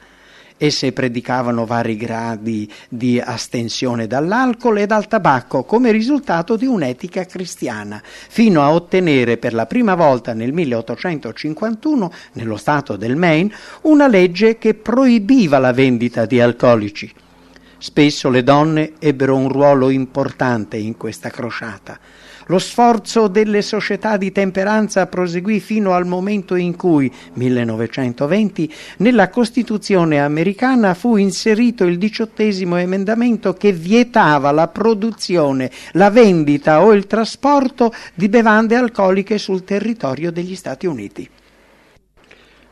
Esse 0.59 0.91
predicavano 0.91 1.67
vari 1.67 1.95
gradi 1.95 2.67
di 2.89 3.19
astensione 3.19 4.07
dall'alcol 4.07 4.79
e 4.79 4.87
dal 4.87 5.07
tabacco 5.07 5.63
come 5.63 5.91
risultato 5.91 6.55
di 6.55 6.65
un'etica 6.65 7.25
cristiana, 7.25 8.01
fino 8.03 8.63
a 8.63 8.73
ottenere 8.73 9.37
per 9.37 9.53
la 9.53 9.67
prima 9.67 9.93
volta 9.93 10.33
nel 10.33 10.53
1851, 10.53 12.11
nello 12.33 12.57
Stato 12.57 12.95
del 12.95 13.15
Maine, 13.15 13.53
una 13.81 14.07
legge 14.07 14.57
che 14.57 14.73
proibiva 14.73 15.59
la 15.59 15.73
vendita 15.73 16.25
di 16.25 16.41
alcolici. 16.41 17.13
Spesso 17.77 18.31
le 18.31 18.41
donne 18.41 18.93
ebbero 18.97 19.35
un 19.35 19.49
ruolo 19.49 19.91
importante 19.91 20.77
in 20.77 20.97
questa 20.97 21.29
crociata. 21.29 21.99
Lo 22.47 22.59
sforzo 22.59 23.27
delle 23.27 23.61
società 23.61 24.15
di 24.15 24.31
temperanza 24.31 25.05
proseguì 25.07 25.59
fino 25.59 25.91
al 25.91 26.05
momento 26.05 26.55
in 26.55 26.77
cui, 26.77 27.11
1920, 27.33 28.73
nella 28.97 29.29
Costituzione 29.29 30.21
americana 30.21 30.93
fu 30.93 31.17
inserito 31.17 31.83
il 31.83 31.97
diciottesimo 31.97 32.77
emendamento 32.77 33.53
che 33.53 33.73
vietava 33.73 34.51
la 34.51 34.69
produzione, 34.69 35.69
la 35.93 36.09
vendita 36.09 36.83
o 36.83 36.93
il 36.93 37.05
trasporto 37.05 37.93
di 38.13 38.29
bevande 38.29 38.75
alcoliche 38.75 39.37
sul 39.37 39.65
territorio 39.65 40.31
degli 40.31 40.55
Stati 40.55 40.85
Uniti. 40.85 41.29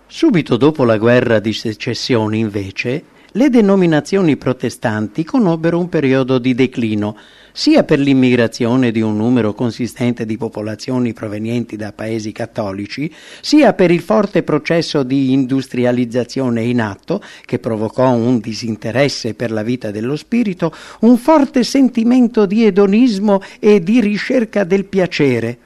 Subito 0.07 0.55
dopo 0.55 0.85
la 0.85 0.97
guerra 0.97 1.39
di 1.39 1.51
secessione, 1.51 2.37
invece, 2.37 3.03
le 3.35 3.49
denominazioni 3.49 4.37
protestanti 4.37 5.25
conobbero 5.25 5.77
un 5.77 5.89
periodo 5.89 6.37
di 6.37 6.55
declino, 6.55 7.17
sia 7.57 7.85
per 7.85 7.99
l'immigrazione 7.99 8.91
di 8.91 8.99
un 8.99 9.15
numero 9.15 9.53
consistente 9.53 10.25
di 10.25 10.35
popolazioni 10.35 11.13
provenienti 11.13 11.77
da 11.77 11.93
paesi 11.93 12.33
cattolici, 12.33 13.09
sia 13.39 13.71
per 13.71 13.91
il 13.91 14.01
forte 14.01 14.43
processo 14.43 15.03
di 15.03 15.31
industrializzazione 15.31 16.63
in 16.63 16.81
atto 16.81 17.21
che 17.45 17.57
provocò 17.57 18.11
un 18.11 18.39
disinteresse 18.39 19.35
per 19.35 19.51
la 19.51 19.63
vita 19.63 19.89
dello 19.89 20.17
spirito, 20.17 20.75
un 20.99 21.17
forte 21.17 21.63
sentimento 21.63 22.45
di 22.45 22.65
edonismo 22.65 23.41
e 23.61 23.79
di 23.79 24.01
ricerca 24.01 24.65
del 24.65 24.83
piacere 24.83 25.57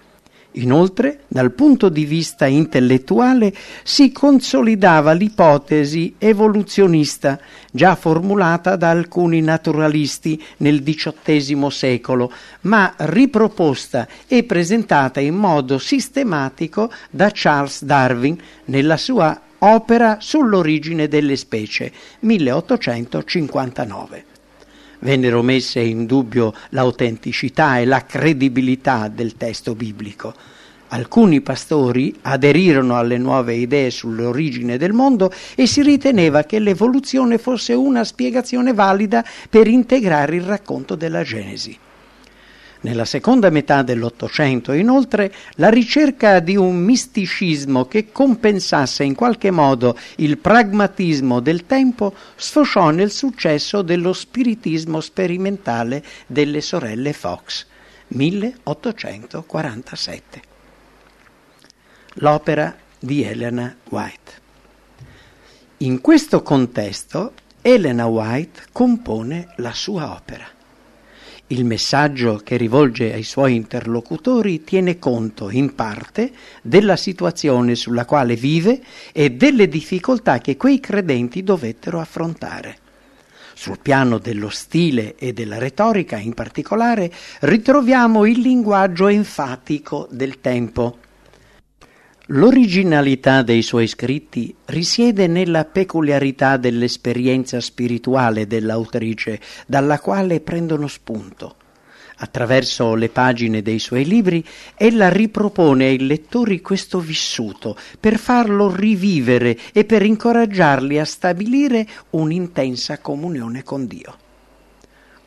Inoltre, 0.53 1.19
dal 1.27 1.51
punto 1.51 1.89
di 1.89 2.05
vista 2.05 2.47
intellettuale, 2.47 3.53
si 3.83 4.11
consolidava 4.11 5.11
l'ipotesi 5.11 6.15
evoluzionista 6.17 7.39
già 7.71 7.95
formulata 7.95 8.75
da 8.75 8.89
alcuni 8.89 9.41
naturalisti 9.41 10.43
nel 10.57 10.81
XVIII 10.81 11.69
secolo, 11.69 12.33
ma 12.61 12.95
riproposta 12.97 14.07
e 14.27 14.43
presentata 14.43 15.19
in 15.19 15.35
modo 15.35 15.77
sistematico 15.77 16.91
da 17.11 17.29
Charles 17.31 17.83
Darwin 17.83 18.35
nella 18.65 18.97
sua 18.97 19.39
opera 19.59 20.17
sull'origine 20.19 21.07
delle 21.07 21.35
specie, 21.35 21.91
1859 22.21 24.28
vennero 24.99 25.41
messe 25.41 25.79
in 25.79 26.05
dubbio 26.05 26.53
l'autenticità 26.69 27.79
e 27.79 27.85
la 27.85 28.05
credibilità 28.05 29.07
del 29.07 29.35
testo 29.35 29.75
biblico. 29.75 30.33
Alcuni 30.91 31.41
pastori 31.41 32.15
aderirono 32.23 32.97
alle 32.97 33.17
nuove 33.19 33.53
idee 33.53 33.91
sull'origine 33.91 34.77
del 34.77 34.93
mondo 34.93 35.31
e 35.55 35.67
si 35.67 35.83
riteneva 35.83 36.43
che 36.43 36.57
l'evoluzione 36.57 37.37
fosse 37.37 37.73
una 37.73 38.03
spiegazione 38.03 38.73
valida 38.73 39.23
per 39.49 39.67
integrare 39.67 40.35
il 40.35 40.43
racconto 40.43 40.95
della 40.95 41.23
Genesi. 41.23 41.77
Nella 42.81 43.03
seconda 43.03 43.49
metà 43.49 43.81
dell'Ottocento, 43.81 44.71
inoltre, 44.71 45.33
la 45.55 45.67
ricerca 45.67 46.39
di 46.39 46.55
un 46.55 46.77
misticismo 46.77 47.83
che 47.85 48.13
compensasse 48.13 49.03
in 49.03 49.15
qualche 49.15 49.51
modo 49.51 49.97
il 50.17 50.37
pragmatismo 50.37 51.41
del 51.41 51.65
tempo 51.65 52.15
sfociò 52.35 52.91
nel 52.91 53.11
successo 53.11 53.81
dello 53.81 54.13
spiritismo 54.13 55.01
sperimentale 55.01 56.01
delle 56.25 56.61
sorelle 56.61 57.11
Fox, 57.11 57.65
1847. 58.07 60.41
L'opera 62.13 62.73
di 62.97 63.23
Elena 63.23 63.75
White. 63.89 64.31
In 65.79 65.99
questo 65.99 66.41
contesto 66.41 67.33
Elena 67.61 68.05
White 68.05 68.67
compone 68.71 69.51
la 69.57 69.73
sua 69.73 70.13
opera. 70.13 70.47
Il 71.51 71.65
messaggio 71.65 72.41
che 72.43 72.57
rivolge 72.57 73.11
ai 73.11 73.23
suoi 73.23 73.55
interlocutori 73.55 74.63
tiene 74.63 74.99
conto, 74.99 75.49
in 75.49 75.73
parte, 75.73 76.31
della 76.61 76.95
situazione 76.95 77.73
sulla 77.73 78.05
quale 78.05 78.35
vive 78.35 78.79
e 79.11 79.31
delle 79.31 79.67
difficoltà 79.67 80.37
che 80.37 80.57
quei 80.57 80.79
credenti 80.79 81.41
dovettero 81.41 81.99
affrontare. 81.99 82.77
Sul 83.55 83.79
piano 83.81 84.19
dello 84.19 84.49
stile 84.49 85.15
e 85.15 85.33
della 85.33 85.57
retorica, 85.57 86.17
in 86.17 86.35
particolare, 86.35 87.11
ritroviamo 87.39 88.27
il 88.27 88.41
linguaggio 88.41 89.07
enfatico 89.07 90.07
del 90.11 90.41
tempo. 90.41 90.99
L'originalità 92.31 93.41
dei 93.41 93.63
suoi 93.63 93.87
scritti 93.87 94.53
risiede 94.65 95.25
nella 95.25 95.65
peculiarità 95.65 96.57
dell'esperienza 96.57 97.59
spirituale 97.59 98.45
dell'autrice, 98.45 99.39
dalla 99.65 99.99
quale 99.99 100.39
prendono 100.39 100.85
spunto. 100.85 101.55
Attraverso 102.17 102.93
le 102.93 103.09
pagine 103.09 103.63
dei 103.63 103.79
suoi 103.79 104.05
libri, 104.05 104.45
ella 104.75 105.09
ripropone 105.09 105.85
ai 105.85 106.05
lettori 106.05 106.61
questo 106.61 106.99
vissuto 106.99 107.75
per 107.99 108.19
farlo 108.19 108.71
rivivere 108.71 109.57
e 109.73 109.83
per 109.83 110.03
incoraggiarli 110.03 110.99
a 110.99 111.05
stabilire 111.05 111.87
un'intensa 112.11 112.99
comunione 112.99 113.63
con 113.63 113.87
Dio. 113.87 114.28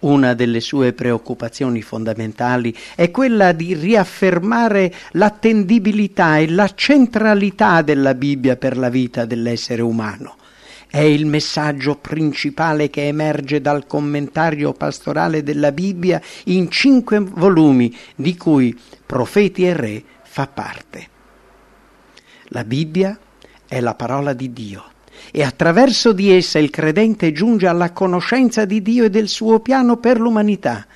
Una 0.03 0.35
delle 0.35 0.59
sue 0.59 0.93
preoccupazioni 0.95 1.81
fondamentali 1.81 2.77
è 2.97 3.13
quella 3.13 3.53
di 3.53 3.75
riaffermare 3.75 4.93
l'attendibilità 5.13 6.39
e 6.39 6.51
la 6.51 6.69
centralità 6.75 7.83
della 7.83 8.15
Bibbia 8.15 8.57
per 8.57 8.77
la 8.77 8.89
vita 8.89 9.25
dell'essere 9.25 9.81
umano. 9.81 10.39
È 10.89 10.99
il 10.99 11.27
messaggio 11.27 11.95
principale 11.95 12.91
che 12.91 13.07
emerge 13.07 13.61
dal 13.61 13.87
commentario 13.87 14.73
pastorale 14.73 15.45
della 15.45 15.71
Bibbia 15.71 16.21
in 16.47 16.69
cinque 16.69 17.21
volumi, 17.21 17.97
di 18.17 18.37
cui 18.37 18.77
Profeti 19.07 19.65
e 19.65 19.73
Re 19.73 20.03
fa 20.25 20.49
parte. 20.49 21.09
La 22.47 22.65
Bibbia 22.65 23.17
è 23.69 23.79
la 23.79 23.95
parola 23.95 24.33
di 24.33 24.53
Dio 24.53 24.91
e 25.33 25.43
attraverso 25.43 26.13
di 26.13 26.31
essa 26.31 26.61
il 26.61 26.71
credente 26.71 27.33
giunge 27.33 27.67
alla 27.67 27.91
conoscenza 27.91 28.65
di 28.65 28.81
Dio 28.83 29.05
e 29.05 29.11
del 29.11 29.27
suo 29.27 29.59
piano 29.59 29.97
per 29.97 30.21
l'umanità. 30.21 30.87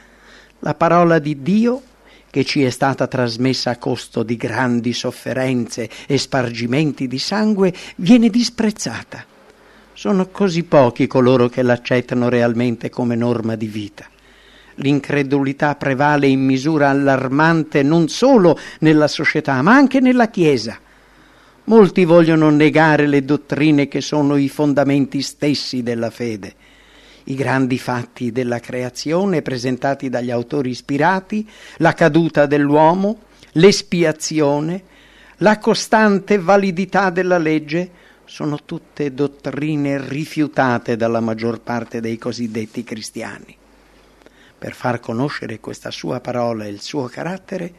La 0.61 0.75
parola 0.75 1.19
di 1.19 1.43
Dio 1.43 1.83
che 2.37 2.45
ci 2.45 2.63
è 2.63 2.69
stata 2.69 3.07
trasmessa 3.07 3.71
a 3.71 3.79
costo 3.79 4.23
di 4.23 4.37
grandi 4.37 4.93
sofferenze 4.93 5.89
e 6.07 6.19
spargimenti 6.19 7.09
di 7.09 7.19
sangue, 7.19 7.73
viene 7.97 8.29
disprezzata. 8.29 9.25
Sono 9.95 10.29
così 10.29 10.65
pochi 10.65 11.07
coloro 11.07 11.49
che 11.49 11.63
l'accettano 11.63 12.29
realmente 12.29 12.91
come 12.91 13.15
norma 13.17 13.57
di 13.57 13.69
vita. 13.69 14.05
L'incredulità 14.75 15.77
prevale 15.77 16.27
in 16.27 16.45
misura 16.45 16.91
allarmante 16.91 17.83
non 17.83 18.09
solo 18.09 18.59
nella 18.81 19.09
società, 19.09 19.63
ma 19.63 19.75
anche 19.75 20.01
nella 20.01 20.29
Chiesa. 20.29 20.79
Molti 21.69 22.05
vogliono 22.05 22.49
negare 22.51 23.09
le 23.09 23.25
dottrine 23.25 23.89
che 23.89 24.01
sono 24.01 24.37
i 24.37 24.49
fondamenti 24.49 25.21
stessi 25.21 25.83
della 25.83 26.11
fede. 26.11 26.55
I 27.25 27.35
grandi 27.35 27.77
fatti 27.77 28.31
della 28.31 28.61
creazione 28.61 29.43
presentati 29.43 30.09
dagli 30.09 30.31
autori 30.31 30.71
ispirati, 30.71 31.49
la 31.79 31.93
caduta 31.93 32.47
dell'uomo, 32.47 33.19
l'espiazione, 33.53 34.81
la 35.39 35.59
costante 35.59 36.39
validità 36.39 37.11
della 37.11 37.39
legge, 37.39 37.91
sono 38.27 38.61
tutte 38.65 39.13
dottrine 39.13 40.09
rifiutate 40.09 40.95
dalla 40.95 41.21
maggior 41.21 41.61
parte 41.63 42.01
dei 42.01 42.17
cosiddetti 42.17 42.85
cristiani. 42.85 43.57
Per 44.57 44.73
far 44.73 45.01
conoscere 45.01 45.59
questa 45.59 45.91
sua 45.91 46.21
parola 46.21 46.65
e 46.65 46.69
il 46.69 46.81
suo 46.81 47.07
carattere, 47.07 47.73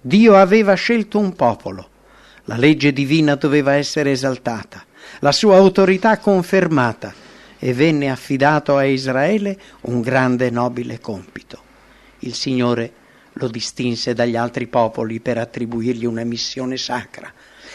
Dio 0.00 0.36
aveva 0.36 0.74
scelto 0.74 1.18
un 1.18 1.32
popolo 1.32 1.88
la 2.44 2.56
legge 2.56 2.92
divina 2.92 3.34
doveva 3.34 3.74
essere 3.74 4.10
esaltata, 4.10 4.84
la 5.20 5.32
sua 5.32 5.56
autorità 5.56 6.18
confermata 6.18 7.12
e 7.58 7.72
venne 7.72 8.10
affidato 8.10 8.76
a 8.76 8.84
Israele 8.84 9.58
un 9.82 10.00
grande 10.00 10.46
e 10.46 10.50
nobile 10.50 11.00
compito. 11.00 11.60
Il 12.20 12.34
Signore 12.34 12.92
lo 13.34 13.48
distinse 13.48 14.14
dagli 14.14 14.36
altri 14.36 14.66
popoli 14.66 15.20
per 15.20 15.38
attribuirgli 15.38 16.04
una 16.04 16.24
missione 16.24 16.76
sacra. 16.76 17.32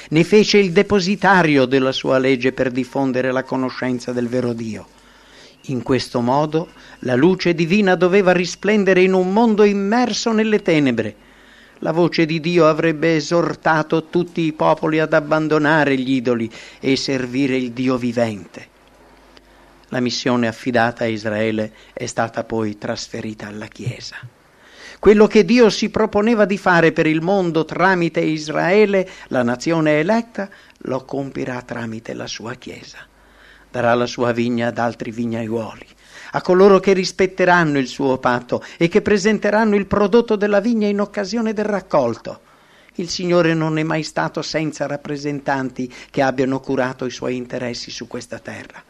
Ne 0.09 0.23
fece 0.23 0.57
il 0.57 0.71
depositario 0.71 1.65
della 1.65 1.91
sua 1.91 2.17
legge 2.17 2.51
per 2.51 2.71
diffondere 2.71 3.31
la 3.31 3.43
conoscenza 3.43 4.11
del 4.11 4.27
vero 4.27 4.53
Dio. 4.53 4.87
In 5.69 5.83
questo 5.83 6.21
modo 6.21 6.69
la 6.99 7.15
luce 7.15 7.53
divina 7.53 7.95
doveva 7.95 8.31
risplendere 8.31 9.01
in 9.01 9.13
un 9.13 9.33
mondo 9.33 9.63
immerso 9.63 10.31
nelle 10.31 10.61
tenebre. 10.61 11.15
La 11.79 11.91
voce 11.91 12.25
di 12.25 12.39
Dio 12.39 12.67
avrebbe 12.67 13.15
esortato 13.15 14.05
tutti 14.05 14.41
i 14.41 14.53
popoli 14.53 14.99
ad 14.99 15.13
abbandonare 15.13 15.97
gli 15.97 16.13
idoli 16.13 16.51
e 16.79 16.95
servire 16.95 17.55
il 17.55 17.71
Dio 17.71 17.97
vivente. 17.97 18.75
La 19.89 19.99
missione 19.99 20.47
affidata 20.47 21.03
a 21.03 21.07
Israele 21.07 21.71
è 21.93 22.05
stata 22.05 22.43
poi 22.43 22.77
trasferita 22.77 23.47
alla 23.47 23.67
Chiesa. 23.67 24.15
Quello 24.99 25.27
che 25.27 25.45
Dio 25.45 25.69
si 25.69 25.89
proponeva 25.89 26.45
di 26.45 26.57
fare 26.57 26.91
per 26.91 27.05
il 27.05 27.21
mondo 27.21 27.63
tramite 27.63 28.19
Israele, 28.19 29.07
la 29.27 29.43
nazione 29.43 29.99
eletta, 29.99 30.49
lo 30.79 31.05
compirà 31.05 31.61
tramite 31.61 32.13
la 32.13 32.27
sua 32.27 32.55
Chiesa 32.55 32.97
darà 33.69 33.93
la 33.93 34.05
sua 34.05 34.31
vigna 34.31 34.67
ad 34.67 34.77
altri 34.77 35.11
vignaiuoli, 35.11 35.85
a 36.31 36.41
coloro 36.41 36.79
che 36.79 36.93
rispetteranno 36.93 37.77
il 37.77 37.87
suo 37.87 38.17
patto 38.17 38.63
e 38.77 38.87
che 38.87 39.01
presenteranno 39.01 39.75
il 39.75 39.87
prodotto 39.87 40.35
della 40.35 40.59
vigna 40.59 40.87
in 40.87 40.99
occasione 40.99 41.53
del 41.53 41.65
raccolto. 41.65 42.41
Il 42.95 43.09
Signore 43.09 43.53
non 43.53 43.77
è 43.77 43.83
mai 43.83 44.01
stato 44.01 44.41
senza 44.41 44.87
rappresentanti 44.87 45.93
che 46.09 46.21
abbiano 46.21 46.59
curato 46.59 47.05
i 47.05 47.11
suoi 47.11 47.35
interessi 47.35 47.91
su 47.91 48.07
questa 48.07 48.39
terra. 48.39 48.83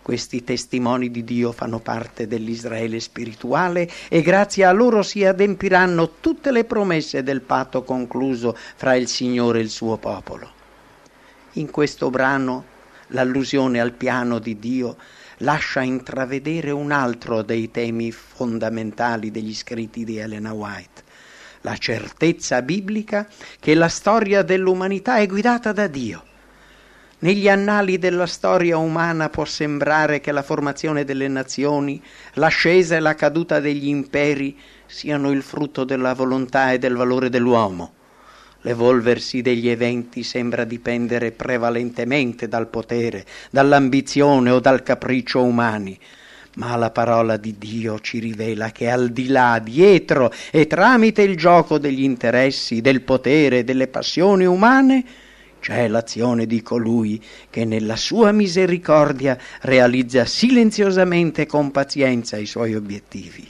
Questi 0.00 0.42
testimoni 0.42 1.10
di 1.10 1.22
Dio 1.22 1.52
fanno 1.52 1.80
parte 1.80 2.26
dell'Israele 2.26 2.98
spirituale 2.98 3.86
e 4.08 4.22
grazie 4.22 4.64
a 4.64 4.72
loro 4.72 5.02
si 5.02 5.22
adempiranno 5.22 6.12
tutte 6.20 6.50
le 6.50 6.64
promesse 6.64 7.22
del 7.22 7.42
patto 7.42 7.82
concluso 7.82 8.56
fra 8.76 8.94
il 8.94 9.06
Signore 9.06 9.58
e 9.58 9.62
il 9.62 9.68
suo 9.68 9.98
popolo. 9.98 10.50
In 11.52 11.70
questo 11.70 12.08
brano 12.08 12.64
l'allusione 13.08 13.80
al 13.80 13.92
piano 13.92 14.38
di 14.38 14.58
Dio 14.58 14.96
lascia 15.38 15.82
intravedere 15.82 16.70
un 16.70 16.90
altro 16.90 17.42
dei 17.42 17.70
temi 17.70 18.10
fondamentali 18.10 19.30
degli 19.30 19.54
scritti 19.54 20.04
di 20.04 20.18
Elena 20.18 20.52
White, 20.52 21.02
la 21.62 21.76
certezza 21.76 22.62
biblica 22.62 23.28
che 23.60 23.74
la 23.74 23.88
storia 23.88 24.42
dell'umanità 24.42 25.18
è 25.18 25.26
guidata 25.26 25.72
da 25.72 25.86
Dio. 25.86 26.24
Negli 27.20 27.48
annali 27.48 27.98
della 27.98 28.26
storia 28.26 28.78
umana 28.78 29.28
può 29.28 29.44
sembrare 29.44 30.20
che 30.20 30.30
la 30.30 30.42
formazione 30.42 31.04
delle 31.04 31.26
nazioni, 31.26 32.00
l'ascesa 32.34 32.94
e 32.94 33.00
la 33.00 33.16
caduta 33.16 33.58
degli 33.58 33.88
imperi 33.88 34.56
siano 34.86 35.32
il 35.32 35.42
frutto 35.42 35.82
della 35.82 36.14
volontà 36.14 36.70
e 36.72 36.78
del 36.78 36.94
valore 36.94 37.28
dell'uomo. 37.28 37.94
L'evolversi 38.62 39.40
degli 39.40 39.68
eventi 39.68 40.24
sembra 40.24 40.64
dipendere 40.64 41.30
prevalentemente 41.30 42.48
dal 42.48 42.66
potere, 42.66 43.24
dall'ambizione 43.50 44.50
o 44.50 44.58
dal 44.58 44.82
capriccio 44.82 45.44
umani, 45.44 45.96
ma 46.54 46.74
la 46.74 46.90
parola 46.90 47.36
di 47.36 47.54
Dio 47.56 48.00
ci 48.00 48.18
rivela 48.18 48.70
che 48.72 48.90
al 48.90 49.10
di 49.10 49.28
là, 49.28 49.60
dietro 49.62 50.32
e 50.50 50.66
tramite 50.66 51.22
il 51.22 51.36
gioco 51.36 51.78
degli 51.78 52.02
interessi, 52.02 52.80
del 52.80 53.02
potere, 53.02 53.62
delle 53.62 53.86
passioni 53.86 54.44
umane, 54.44 55.04
c'è 55.60 55.86
l'azione 55.86 56.46
di 56.46 56.60
colui 56.60 57.22
che 57.50 57.64
nella 57.64 57.96
sua 57.96 58.32
misericordia 58.32 59.38
realizza 59.62 60.24
silenziosamente 60.24 61.42
e 61.42 61.46
con 61.46 61.70
pazienza 61.70 62.36
i 62.36 62.46
suoi 62.46 62.74
obiettivi. 62.74 63.48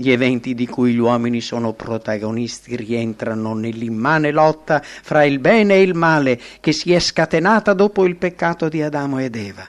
Gli 0.00 0.12
eventi 0.12 0.54
di 0.54 0.68
cui 0.68 0.92
gli 0.92 0.98
uomini 0.98 1.40
sono 1.40 1.72
protagonisti 1.72 2.76
rientrano 2.76 3.52
nell'immane 3.54 4.30
lotta 4.30 4.80
fra 4.80 5.24
il 5.24 5.40
bene 5.40 5.74
e 5.74 5.82
il 5.82 5.94
male 5.94 6.40
che 6.60 6.70
si 6.70 6.92
è 6.92 7.00
scatenata 7.00 7.72
dopo 7.72 8.04
il 8.04 8.14
peccato 8.14 8.68
di 8.68 8.80
Adamo 8.80 9.18
ed 9.18 9.34
Eva. 9.34 9.68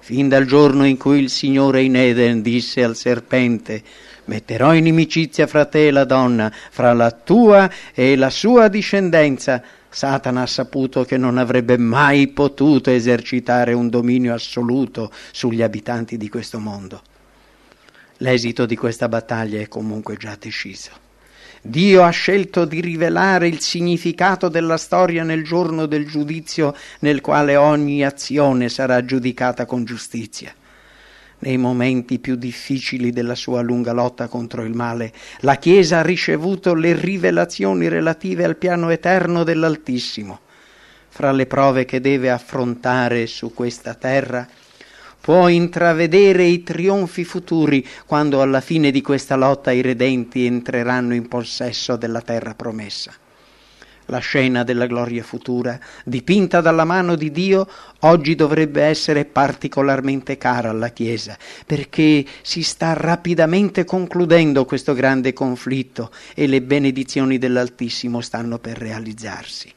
Fin 0.00 0.28
dal 0.28 0.44
giorno 0.44 0.84
in 0.84 0.98
cui 0.98 1.20
il 1.20 1.30
Signore 1.30 1.82
in 1.82 1.96
Eden 1.96 2.42
disse 2.42 2.84
al 2.84 2.96
serpente 2.96 3.82
metterò 4.26 4.74
inimicizia 4.74 5.46
fra 5.46 5.64
te 5.64 5.86
e 5.86 5.90
la 5.90 6.04
donna, 6.04 6.52
fra 6.52 6.92
la 6.92 7.10
tua 7.10 7.70
e 7.94 8.14
la 8.14 8.28
sua 8.28 8.68
discendenza, 8.68 9.62
Satana 9.88 10.42
ha 10.42 10.46
saputo 10.46 11.04
che 11.04 11.16
non 11.16 11.38
avrebbe 11.38 11.78
mai 11.78 12.28
potuto 12.28 12.90
esercitare 12.90 13.72
un 13.72 13.88
dominio 13.88 14.34
assoluto 14.34 15.10
sugli 15.32 15.62
abitanti 15.62 16.18
di 16.18 16.28
questo 16.28 16.58
mondo. 16.58 17.00
L'esito 18.18 18.64
di 18.64 18.76
questa 18.76 19.08
battaglia 19.08 19.60
è 19.60 19.68
comunque 19.68 20.16
già 20.16 20.36
deciso. 20.40 21.04
Dio 21.60 22.02
ha 22.02 22.10
scelto 22.10 22.64
di 22.64 22.80
rivelare 22.80 23.48
il 23.48 23.60
significato 23.60 24.48
della 24.48 24.78
storia 24.78 25.22
nel 25.22 25.44
giorno 25.44 25.86
del 25.86 26.06
giudizio 26.06 26.74
nel 27.00 27.20
quale 27.20 27.56
ogni 27.56 28.04
azione 28.04 28.68
sarà 28.68 29.04
giudicata 29.04 29.66
con 29.66 29.84
giustizia. 29.84 30.54
Nei 31.40 31.58
momenti 31.58 32.18
più 32.18 32.36
difficili 32.36 33.10
della 33.10 33.34
sua 33.34 33.60
lunga 33.60 33.92
lotta 33.92 34.28
contro 34.28 34.62
il 34.62 34.74
male, 34.74 35.12
la 35.40 35.56
Chiesa 35.56 35.98
ha 35.98 36.02
ricevuto 36.02 36.72
le 36.72 36.94
rivelazioni 36.94 37.88
relative 37.88 38.44
al 38.44 38.56
piano 38.56 38.88
eterno 38.88 39.44
dell'Altissimo. 39.44 40.40
Fra 41.08 41.32
le 41.32 41.46
prove 41.46 41.84
che 41.84 42.00
deve 42.00 42.30
affrontare 42.30 43.26
su 43.26 43.52
questa 43.52 43.94
terra, 43.94 44.48
può 45.26 45.48
intravedere 45.48 46.44
i 46.44 46.62
trionfi 46.62 47.24
futuri 47.24 47.84
quando 48.06 48.42
alla 48.42 48.60
fine 48.60 48.92
di 48.92 49.02
questa 49.02 49.34
lotta 49.34 49.72
i 49.72 49.82
redenti 49.82 50.46
entreranno 50.46 51.14
in 51.14 51.26
possesso 51.26 51.96
della 51.96 52.20
terra 52.20 52.54
promessa. 52.54 53.12
La 54.04 54.18
scena 54.18 54.62
della 54.62 54.86
gloria 54.86 55.24
futura, 55.24 55.80
dipinta 56.04 56.60
dalla 56.60 56.84
mano 56.84 57.16
di 57.16 57.32
Dio, 57.32 57.68
oggi 58.02 58.36
dovrebbe 58.36 58.82
essere 58.82 59.24
particolarmente 59.24 60.38
cara 60.38 60.70
alla 60.70 60.90
Chiesa, 60.90 61.36
perché 61.66 62.24
si 62.42 62.62
sta 62.62 62.92
rapidamente 62.92 63.84
concludendo 63.84 64.64
questo 64.64 64.94
grande 64.94 65.32
conflitto 65.32 66.12
e 66.36 66.46
le 66.46 66.62
benedizioni 66.62 67.38
dell'Altissimo 67.38 68.20
stanno 68.20 68.60
per 68.60 68.78
realizzarsi. 68.78 69.74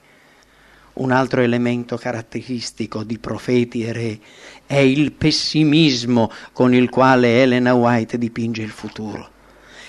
Un 1.00 1.12
altro 1.12 1.42
elemento 1.42 1.96
caratteristico 1.96 3.04
di 3.04 3.20
profeti 3.20 3.86
e 3.86 3.94
re 3.94 4.20
è 4.66 4.80
il 4.80 5.14
pessimismo 5.14 6.30
con 6.52 6.74
il 6.74 6.90
quale 6.90 7.42
Elena 7.42 7.74
White 7.74 8.18
dipinge 8.18 8.64
il 8.64 8.70
futuro. 8.70 9.30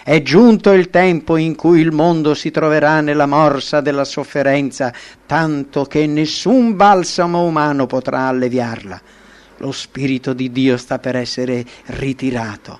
È 0.04 0.22
giunto 0.22 0.70
il 0.70 0.88
tempo 0.88 1.36
in 1.36 1.56
cui 1.56 1.80
il 1.80 1.90
mondo 1.90 2.34
si 2.34 2.52
troverà 2.52 3.00
nella 3.00 3.26
morsa 3.26 3.80
della 3.80 4.04
sofferenza, 4.04 4.94
tanto 5.26 5.84
che 5.84 6.06
nessun 6.06 6.76
balsamo 6.76 7.42
umano 7.42 7.86
potrà 7.86 8.28
alleviarla. 8.28 9.02
Lo 9.56 9.72
Spirito 9.72 10.32
di 10.32 10.52
Dio 10.52 10.76
sta 10.76 11.00
per 11.00 11.16
essere 11.16 11.66
ritirato. 11.86 12.78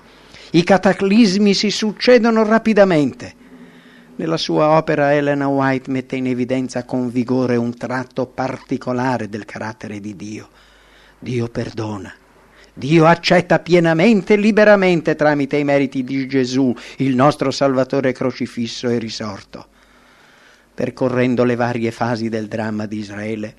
I 0.51 0.63
cataclismi 0.63 1.53
si 1.53 1.69
succedono 1.69 2.45
rapidamente. 2.45 3.39
Nella 4.21 4.37
sua 4.37 4.77
opera 4.77 5.15
Elena 5.15 5.47
White 5.47 5.89
mette 5.89 6.15
in 6.15 6.27
evidenza 6.27 6.85
con 6.85 7.09
vigore 7.09 7.55
un 7.55 7.75
tratto 7.75 8.27
particolare 8.27 9.29
del 9.29 9.45
carattere 9.45 9.99
di 9.99 10.15
Dio. 10.15 10.47
Dio 11.17 11.47
perdona. 11.47 12.13
Dio 12.71 13.07
accetta 13.07 13.57
pienamente 13.57 14.35
e 14.35 14.37
liberamente 14.37 15.15
tramite 15.15 15.57
i 15.57 15.63
meriti 15.63 16.03
di 16.03 16.27
Gesù, 16.27 16.71
il 16.97 17.15
nostro 17.15 17.49
Salvatore 17.49 18.11
crocifisso 18.11 18.89
e 18.89 18.99
risorto. 18.99 19.65
Percorrendo 20.71 21.43
le 21.43 21.55
varie 21.55 21.89
fasi 21.89 22.29
del 22.29 22.47
dramma 22.47 22.85
di 22.85 22.99
Israele, 22.99 23.55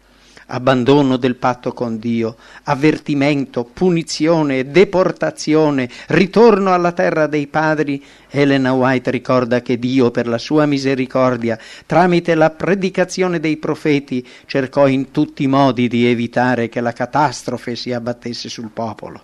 abbandono 0.52 1.16
del 1.16 1.36
patto 1.36 1.72
con 1.72 1.98
Dio, 1.98 2.36
avvertimento, 2.64 3.64
punizione, 3.64 4.70
deportazione, 4.70 5.88
ritorno 6.08 6.72
alla 6.72 6.92
terra 6.92 7.26
dei 7.26 7.46
padri, 7.46 8.02
Elena 8.28 8.72
White 8.72 9.10
ricorda 9.10 9.62
che 9.62 9.78
Dio, 9.78 10.10
per 10.10 10.26
la 10.26 10.38
sua 10.38 10.66
misericordia, 10.66 11.58
tramite 11.86 12.34
la 12.34 12.50
predicazione 12.50 13.40
dei 13.40 13.56
profeti, 13.56 14.26
cercò 14.46 14.86
in 14.86 15.10
tutti 15.10 15.42
i 15.42 15.48
modi 15.48 15.88
di 15.88 16.06
evitare 16.06 16.68
che 16.68 16.80
la 16.80 16.92
catastrofe 16.92 17.74
si 17.74 17.92
abbattesse 17.92 18.48
sul 18.48 18.70
popolo. 18.72 19.22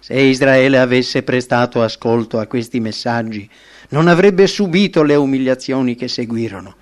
Se 0.00 0.14
Israele 0.14 0.78
avesse 0.78 1.22
prestato 1.22 1.82
ascolto 1.82 2.38
a 2.38 2.46
questi 2.46 2.80
messaggi, 2.80 3.48
non 3.90 4.08
avrebbe 4.08 4.46
subito 4.46 5.02
le 5.02 5.14
umiliazioni 5.14 5.94
che 5.94 6.08
seguirono 6.08 6.76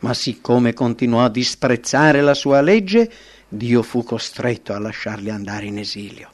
ma 0.00 0.12
siccome 0.12 0.74
continuò 0.74 1.24
a 1.24 1.30
disprezzare 1.30 2.20
la 2.20 2.34
sua 2.34 2.60
legge, 2.60 3.10
Dio 3.48 3.82
fu 3.82 4.02
costretto 4.02 4.72
a 4.72 4.78
lasciarli 4.78 5.30
andare 5.30 5.66
in 5.66 5.78
esilio. 5.78 6.30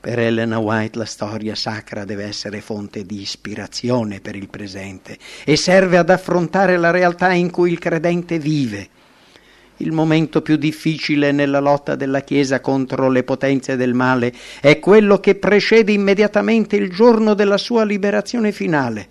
Per 0.00 0.18
Elena 0.18 0.58
White 0.58 0.98
la 0.98 1.04
storia 1.04 1.54
sacra 1.54 2.04
deve 2.04 2.24
essere 2.24 2.60
fonte 2.60 3.06
di 3.06 3.20
ispirazione 3.20 4.20
per 4.20 4.34
il 4.34 4.48
presente 4.48 5.16
e 5.44 5.56
serve 5.56 5.96
ad 5.96 6.10
affrontare 6.10 6.76
la 6.76 6.90
realtà 6.90 7.32
in 7.32 7.50
cui 7.50 7.70
il 7.70 7.78
credente 7.78 8.40
vive. 8.40 8.88
Il 9.76 9.92
momento 9.92 10.42
più 10.42 10.56
difficile 10.56 11.30
nella 11.30 11.60
lotta 11.60 11.94
della 11.94 12.22
Chiesa 12.22 12.60
contro 12.60 13.08
le 13.10 13.22
potenze 13.22 13.76
del 13.76 13.94
male 13.94 14.32
è 14.60 14.80
quello 14.80 15.20
che 15.20 15.36
precede 15.36 15.92
immediatamente 15.92 16.74
il 16.74 16.90
giorno 16.90 17.34
della 17.34 17.58
sua 17.58 17.84
liberazione 17.84 18.50
finale 18.50 19.08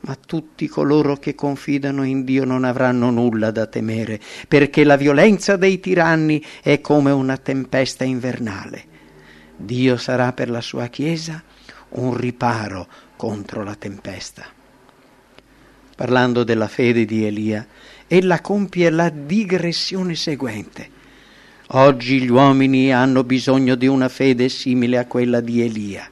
ma 0.00 0.14
tutti 0.14 0.66
coloro 0.66 1.16
che 1.16 1.34
confidano 1.34 2.04
in 2.04 2.24
Dio 2.24 2.44
non 2.44 2.64
avranno 2.64 3.10
nulla 3.10 3.50
da 3.50 3.66
temere, 3.66 4.20
perché 4.48 4.84
la 4.84 4.96
violenza 4.96 5.56
dei 5.56 5.78
tiranni 5.80 6.42
è 6.62 6.80
come 6.80 7.10
una 7.10 7.36
tempesta 7.36 8.04
invernale. 8.04 8.84
Dio 9.56 9.96
sarà 9.96 10.32
per 10.32 10.48
la 10.48 10.62
sua 10.62 10.86
Chiesa 10.86 11.42
un 11.90 12.16
riparo 12.16 12.86
contro 13.16 13.62
la 13.62 13.74
tempesta. 13.74 14.46
Parlando 15.94 16.44
della 16.44 16.68
fede 16.68 17.04
di 17.04 17.26
Elia, 17.26 17.66
ella 18.06 18.40
compie 18.40 18.88
la 18.88 19.10
digressione 19.10 20.14
seguente. 20.14 20.98
Oggi 21.72 22.22
gli 22.22 22.30
uomini 22.30 22.92
hanno 22.92 23.22
bisogno 23.22 23.74
di 23.74 23.86
una 23.86 24.08
fede 24.08 24.48
simile 24.48 24.96
a 24.96 25.06
quella 25.06 25.40
di 25.40 25.60
Elia 25.60 26.10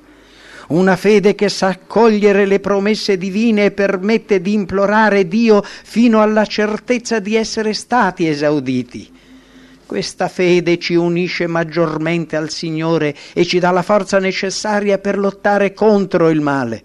una 0.68 0.96
fede 0.96 1.34
che 1.34 1.48
sa 1.48 1.68
accogliere 1.68 2.44
le 2.44 2.60
promesse 2.60 3.16
divine 3.16 3.66
e 3.66 3.70
permette 3.70 4.40
di 4.40 4.52
implorare 4.52 5.28
Dio 5.28 5.62
fino 5.62 6.20
alla 6.20 6.44
certezza 6.44 7.20
di 7.20 7.36
essere 7.36 7.72
stati 7.72 8.26
esauditi. 8.26 9.16
Questa 9.86 10.28
fede 10.28 10.78
ci 10.78 10.94
unisce 10.94 11.46
maggiormente 11.46 12.36
al 12.36 12.50
Signore 12.50 13.16
e 13.32 13.46
ci 13.46 13.58
dà 13.58 13.70
la 13.70 13.80
forza 13.80 14.18
necessaria 14.18 14.98
per 14.98 15.18
lottare 15.18 15.72
contro 15.72 16.28
il 16.28 16.42
male. 16.42 16.84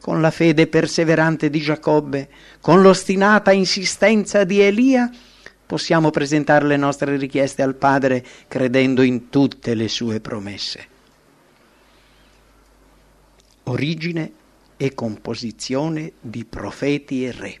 Con 0.00 0.22
la 0.22 0.30
fede 0.30 0.66
perseverante 0.66 1.50
di 1.50 1.60
Giacobbe, 1.60 2.28
con 2.62 2.80
l'ostinata 2.80 3.52
insistenza 3.52 4.44
di 4.44 4.60
Elia, 4.60 5.10
possiamo 5.66 6.10
presentare 6.10 6.64
le 6.64 6.76
nostre 6.78 7.18
richieste 7.18 7.60
al 7.60 7.74
Padre 7.74 8.24
credendo 8.48 9.02
in 9.02 9.28
tutte 9.28 9.74
le 9.74 9.88
sue 9.88 10.20
promesse. 10.20 10.94
Origine 13.68 14.30
e 14.76 14.94
composizione 14.94 16.12
di 16.20 16.44
profeti 16.44 17.24
e 17.24 17.32
re. 17.32 17.58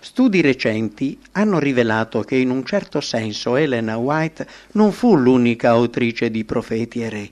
Studi 0.00 0.42
recenti 0.42 1.18
hanno 1.32 1.58
rivelato 1.58 2.20
che 2.20 2.36
in 2.36 2.50
un 2.50 2.62
certo 2.62 3.00
senso 3.00 3.56
Elena 3.56 3.96
White 3.96 4.46
non 4.72 4.92
fu 4.92 5.16
l'unica 5.16 5.70
autrice 5.70 6.30
di 6.30 6.44
profeti 6.44 7.00
e 7.00 7.08
re. 7.08 7.30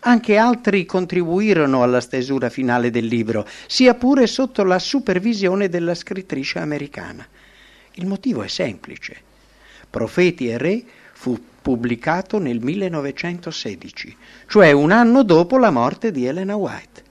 Anche 0.00 0.38
altri 0.38 0.86
contribuirono 0.86 1.82
alla 1.82 2.00
stesura 2.00 2.48
finale 2.48 2.88
del 2.88 3.04
libro, 3.04 3.46
sia 3.66 3.92
pure 3.92 4.26
sotto 4.26 4.64
la 4.64 4.78
supervisione 4.78 5.68
della 5.68 5.94
scrittrice 5.94 6.58
americana. 6.58 7.26
Il 7.96 8.06
motivo 8.06 8.42
è 8.42 8.48
semplice. 8.48 9.14
Profeti 9.90 10.48
e 10.48 10.56
Re 10.56 10.84
fu 11.20 11.38
pubblicato 11.60 12.38
nel 12.38 12.60
1916, 12.62 14.16
cioè 14.46 14.72
un 14.72 14.90
anno 14.90 15.22
dopo 15.22 15.58
la 15.58 15.70
morte 15.70 16.10
di 16.10 16.24
Elena 16.24 16.56
White. 16.56 17.02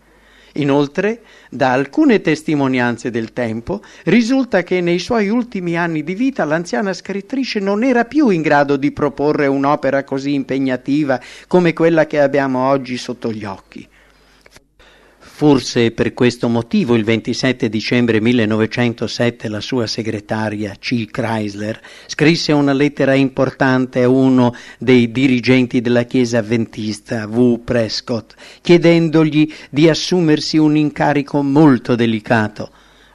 Inoltre, 0.53 1.21
da 1.51 1.73
alcune 1.73 2.19
testimonianze 2.19 3.11
del 3.11 3.33
tempo, 3.33 3.83
risulta 4.05 4.63
che 4.63 4.81
nei 4.81 4.97
suoi 4.97 5.29
ultimi 5.29 5.77
anni 5.77 6.03
di 6.03 6.15
vita 6.15 6.43
l'anziana 6.43 6.91
scrittrice 6.91 7.59
non 7.59 7.83
era 7.83 8.05
più 8.05 8.29
in 8.29 8.41
grado 8.41 8.77
di 8.77 8.91
proporre 8.91 9.45
un'opera 9.45 10.03
così 10.03 10.33
impegnativa 10.33 11.21
come 11.45 11.73
quella 11.73 12.07
che 12.07 12.19
abbiamo 12.19 12.67
oggi 12.67 12.97
sotto 12.97 13.31
gli 13.31 13.45
occhi. 13.45 13.87
Forse 15.39 15.91
per 15.91 16.13
questo 16.13 16.49
motivo 16.49 16.95
il 16.95 17.05
27 17.05 17.69
dicembre 17.69 18.19
1907 18.19 19.47
la 19.47 19.61
sua 19.61 19.87
segretaria 19.87 20.75
C. 20.77 21.05
Chrysler 21.05 21.79
scrisse 22.07 22.51
una 22.51 22.73
lettera 22.73 23.13
importante 23.13 24.03
a 24.03 24.09
uno 24.09 24.53
dei 24.77 25.13
dirigenti 25.13 25.79
della 25.79 26.03
Chiesa 26.03 26.39
avventista, 26.39 27.25
V. 27.25 27.61
Prescott, 27.63 28.33
chiedendogli 28.59 29.49
di 29.69 29.87
assumersi 29.87 30.57
un 30.57 30.75
incarico 30.75 31.41
molto 31.41 31.95
delicato 31.95 32.69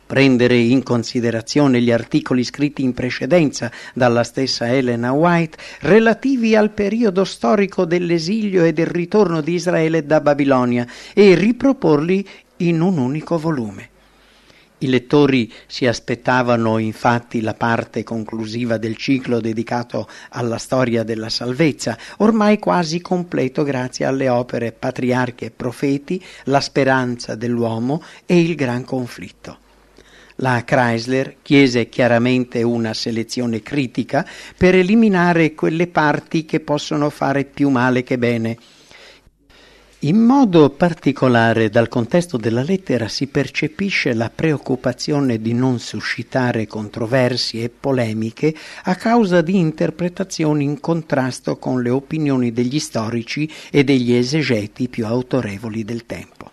prendere 0.07 0.57
in 0.57 0.83
considerazione 0.83 1.81
gli 1.81 1.91
articoli 1.91 2.45
scritti 2.45 2.83
in 2.83 2.95
precedenza 2.95 3.71
dalla 3.95 4.25
stessa 4.25 4.69
Elena 4.69 5.13
White 5.13 5.59
relativi 5.81 6.55
al 6.55 6.71
periodo 6.71 7.25
storico 7.25 7.85
dell'esilio 7.85 8.65
e 8.65 8.73
del 8.73 8.87
ritorno 8.87 9.41
di 9.41 9.55
Israele 9.55 10.07
da 10.07 10.21
Babilonia 10.21 10.87
e 11.13 11.35
riproporli 11.35 12.27
in 12.59 12.81
un 12.81 12.99
unico 12.99 13.39
volume. 13.39 13.91
I 14.79 14.89
lettori 14.89 15.51
si 15.67 15.87
aspettavano 15.87 16.77
infatti 16.77 17.41
la 17.41 17.55
parte 17.55 18.03
conclusiva 18.03 18.77
del 18.77 18.97
ciclo 18.97 19.41
dedicato 19.41 20.07
alla 20.31 20.59
storia 20.59 21.05
della 21.05 21.31
salvezza, 21.31 21.97
ormai 22.19 22.59
quasi 22.59 23.01
completo 23.01 23.63
grazie 23.63 24.05
alle 24.05 24.29
opere 24.29 24.73
Patriarchi 24.73 25.47
e 25.47 25.51
Profeti, 25.51 26.23
La 26.45 26.61
speranza 26.61 27.35
dell'uomo 27.35 28.03
e 28.27 28.39
Il 28.41 28.55
gran 28.57 28.85
conflitto. 28.85 29.59
La 30.39 30.65
Chrysler 30.65 31.37
chiese 31.43 31.89
chiaramente 31.89 32.63
una 32.63 32.93
selezione 32.93 33.63
critica 33.63 34.27
per 34.57 34.75
eliminare 34.75 35.55
quelle 35.55 35.87
parti 35.87 36.45
che 36.45 36.59
possono 36.59 37.09
fare 37.11 37.45
più 37.45 37.69
male 37.69 38.03
che 38.03 38.19
bene. 38.19 38.59
In 40.01 40.19
modo 40.23 40.69
particolare 40.69 41.71
dal 41.71 41.89
contesto 41.89 42.37
della 42.37 42.63
lettera 42.63 43.09
si 43.09 43.27
percepisce 43.29 44.13
la 44.13 44.29
preoccupazione 44.29 45.41
di 45.41 45.55
non 45.55 45.79
suscitare 45.79 46.67
controversie 46.67 47.65
e 47.65 47.71
polemiche 47.71 48.55
a 48.83 48.97
causa 48.97 49.41
di 49.41 49.57
interpretazioni 49.57 50.65
in 50.65 50.79
contrasto 50.81 51.57
con 51.57 51.81
le 51.81 51.89
opinioni 51.89 52.53
degli 52.53 52.81
storici 52.81 53.51
e 53.71 53.83
degli 53.83 54.13
esegeti 54.13 54.89
più 54.89 55.07
autorevoli 55.07 55.85
del 55.85 56.05
tempo. 56.05 56.51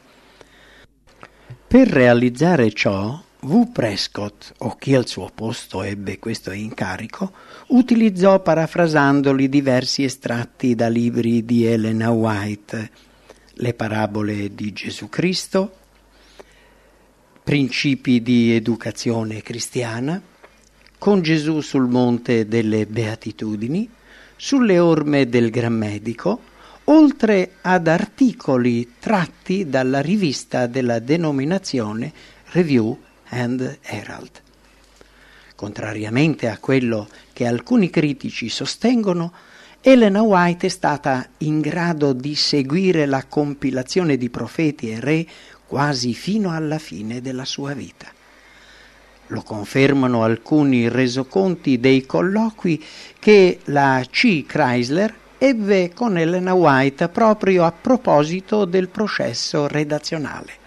Per 1.67 1.87
realizzare 1.89 2.71
ciò, 2.71 3.21
V. 3.43 3.71
Prescott, 3.71 4.53
o 4.59 4.75
chi 4.75 4.93
al 4.93 5.07
suo 5.07 5.31
posto 5.33 5.81
ebbe 5.81 6.19
questo 6.19 6.51
incarico, 6.51 7.31
utilizzò 7.69 8.39
parafrasandoli 8.39 9.49
diversi 9.49 10.03
estratti 10.03 10.75
da 10.75 10.87
libri 10.87 11.43
di 11.43 11.65
Elena 11.65 12.11
White, 12.11 12.91
le 13.53 13.73
parabole 13.73 14.53
di 14.53 14.71
Gesù 14.73 15.09
Cristo, 15.09 15.73
principi 17.43 18.21
di 18.21 18.53
educazione 18.53 19.41
cristiana, 19.41 20.21
con 20.99 21.23
Gesù 21.23 21.61
sul 21.61 21.87
monte 21.87 22.47
delle 22.47 22.85
beatitudini, 22.85 23.89
sulle 24.35 24.77
orme 24.77 25.27
del 25.27 25.49
Gran 25.49 25.73
Medico, 25.73 26.41
oltre 26.83 27.53
ad 27.61 27.87
articoli 27.87 28.93
tratti 28.99 29.67
dalla 29.67 29.99
rivista 29.99 30.67
della 30.67 30.99
denominazione 30.99 32.13
Review 32.51 32.99
and 33.31 33.79
Herald. 33.81 34.41
Contrariamente 35.55 36.47
a 36.49 36.57
quello 36.57 37.07
che 37.33 37.45
alcuni 37.45 37.89
critici 37.89 38.49
sostengono, 38.49 39.31
Elena 39.81 40.21
White 40.21 40.67
è 40.67 40.69
stata 40.69 41.27
in 41.39 41.59
grado 41.59 42.13
di 42.13 42.35
seguire 42.35 43.05
la 43.05 43.25
compilazione 43.25 44.17
di 44.17 44.29
profeti 44.29 44.91
e 44.91 44.99
re 44.99 45.25
quasi 45.65 46.13
fino 46.13 46.51
alla 46.51 46.77
fine 46.77 47.21
della 47.21 47.45
sua 47.45 47.73
vita. 47.73 48.07
Lo 49.27 49.41
confermano 49.43 50.23
alcuni 50.23 50.89
resoconti 50.89 51.79
dei 51.79 52.05
colloqui 52.05 52.83
che 53.17 53.59
la 53.65 54.05
C. 54.09 54.45
Chrysler 54.45 55.15
ebbe 55.37 55.91
con 55.93 56.17
Elena 56.17 56.53
White 56.53 57.07
proprio 57.09 57.63
a 57.63 57.71
proposito 57.71 58.65
del 58.65 58.89
processo 58.89 59.67
redazionale. 59.67 60.60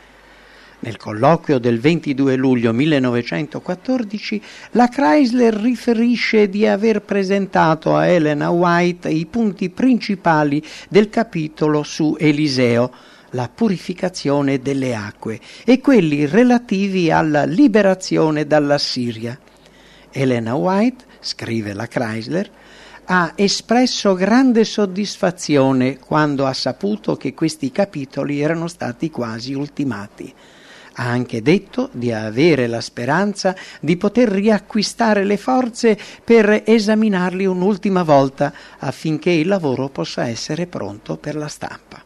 Nel 0.85 0.99
colloquio 0.99 1.59
del 1.59 1.81
22 1.81 2.37
luglio 2.37 2.75
1914 2.75 4.43
la 4.73 4.87
Chrysler 4.87 5.55
riferisce 5.55 6.51
di 6.51 6.67
aver 6.67 7.01
presentato 7.01 7.97
a 7.97 8.05
Elena 8.05 8.51
White 8.51 9.09
i 9.09 9.25
punti 9.25 9.71
principali 9.71 10.63
del 10.91 11.09
capitolo 11.09 11.85
su 11.85 12.15
Eliseo, 12.19 12.93
la 13.31 13.49
purificazione 13.49 14.61
delle 14.61 14.95
acque, 14.95 15.41
e 15.65 15.81
quelli 15.81 16.27
relativi 16.27 17.11
alla 17.11 17.45
liberazione 17.45 18.47
dalla 18.47 18.77
Siria. 18.77 19.39
Elena 20.11 20.55
White, 20.55 21.03
scrive 21.21 21.73
la 21.73 21.87
Chrysler, 21.87 22.51
ha 23.07 23.33
espresso 23.37 24.13
grande 24.13 24.65
soddisfazione 24.65 25.99
quando 25.99 26.45
ha 26.45 26.53
saputo 26.53 27.17
che 27.17 27.33
questi 27.33 27.73
capitoli 27.73 28.43
erano 28.43 28.69
stati 28.69 29.09
quasi 29.09 29.55
ultimati. 29.55 30.35
Ha 30.97 31.09
anche 31.09 31.43
detto 31.43 31.89
di 31.93 32.13
avere 32.13 32.69
la 32.69 32.81
speranza 32.81 33.57
di 33.81 33.97
poter 33.97 34.29
riacquistare 34.29 35.25
le 35.25 35.37
forze 35.37 35.99
per 36.23 36.63
esaminarli 36.65 37.47
un'ultima 37.47 38.05
volta 38.05 38.53
affinché 38.79 39.31
il 39.31 39.49
lavoro 39.49 39.89
possa 39.89 40.29
essere 40.29 40.67
pronto 40.67 41.17
per 41.17 41.35
la 41.35 41.49
stampa. 41.49 42.03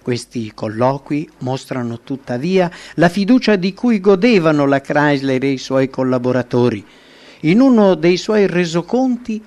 Questi 0.00 0.52
colloqui 0.54 1.28
mostrano 1.38 2.00
tuttavia 2.00 2.70
la 2.94 3.08
fiducia 3.08 3.56
di 3.56 3.72
cui 3.72 4.00
godevano 4.00 4.66
la 4.66 4.80
Chrysler 4.80 5.42
e 5.42 5.52
i 5.52 5.58
suoi 5.58 5.88
collaboratori. 5.88 6.84
In 7.40 7.60
uno 7.60 7.94
dei 7.94 8.16
suoi 8.16 8.46
resoconti 8.46 9.42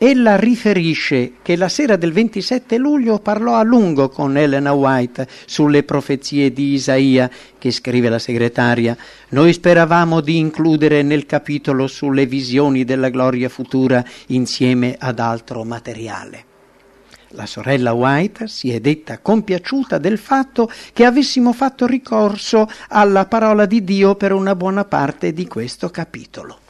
Ella 0.00 0.36
riferisce 0.36 1.32
che 1.42 1.56
la 1.56 1.68
sera 1.68 1.96
del 1.96 2.12
27 2.12 2.78
luglio 2.78 3.18
parlò 3.18 3.56
a 3.56 3.64
lungo 3.64 4.08
con 4.08 4.36
Elena 4.36 4.70
White 4.70 5.26
sulle 5.44 5.82
profezie 5.82 6.52
di 6.52 6.74
Isaia, 6.74 7.28
che 7.58 7.72
scrive 7.72 8.08
la 8.08 8.20
segretaria. 8.20 8.96
Noi 9.30 9.52
speravamo 9.52 10.20
di 10.20 10.36
includere 10.36 11.02
nel 11.02 11.26
capitolo 11.26 11.88
sulle 11.88 12.26
visioni 12.26 12.84
della 12.84 13.08
gloria 13.08 13.48
futura 13.48 14.04
insieme 14.26 14.94
ad 14.96 15.18
altro 15.18 15.64
materiale. 15.64 16.44
La 17.30 17.46
sorella 17.46 17.92
White 17.92 18.46
si 18.46 18.70
è 18.70 18.78
detta 18.78 19.18
compiaciuta 19.18 19.98
del 19.98 20.18
fatto 20.18 20.70
che 20.92 21.06
avessimo 21.06 21.52
fatto 21.52 21.86
ricorso 21.86 22.70
alla 22.90 23.26
parola 23.26 23.66
di 23.66 23.82
Dio 23.82 24.14
per 24.14 24.30
una 24.30 24.54
buona 24.54 24.84
parte 24.84 25.32
di 25.32 25.48
questo 25.48 25.90
capitolo. 25.90 26.60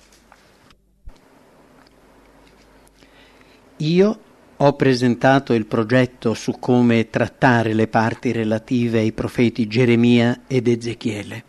Io 3.80 4.18
ho 4.56 4.72
presentato 4.72 5.54
il 5.54 5.64
progetto 5.66 6.34
su 6.34 6.58
come 6.58 7.10
trattare 7.10 7.74
le 7.74 7.86
parti 7.86 8.32
relative 8.32 8.98
ai 8.98 9.12
profeti 9.12 9.68
Geremia 9.68 10.40
ed 10.48 10.66
Ezechiele. 10.66 11.44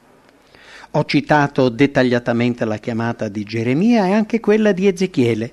Ho 0.92 1.06
citato 1.06 1.70
dettagliatamente 1.70 2.65
la 2.65 2.78
chiamata 2.78 3.30
di 3.30 3.44
Geremia 3.44 4.06
e 4.06 4.12
anche 4.12 4.39
quella 4.39 4.74
di 4.74 4.86
Ezechiele. 4.86 5.52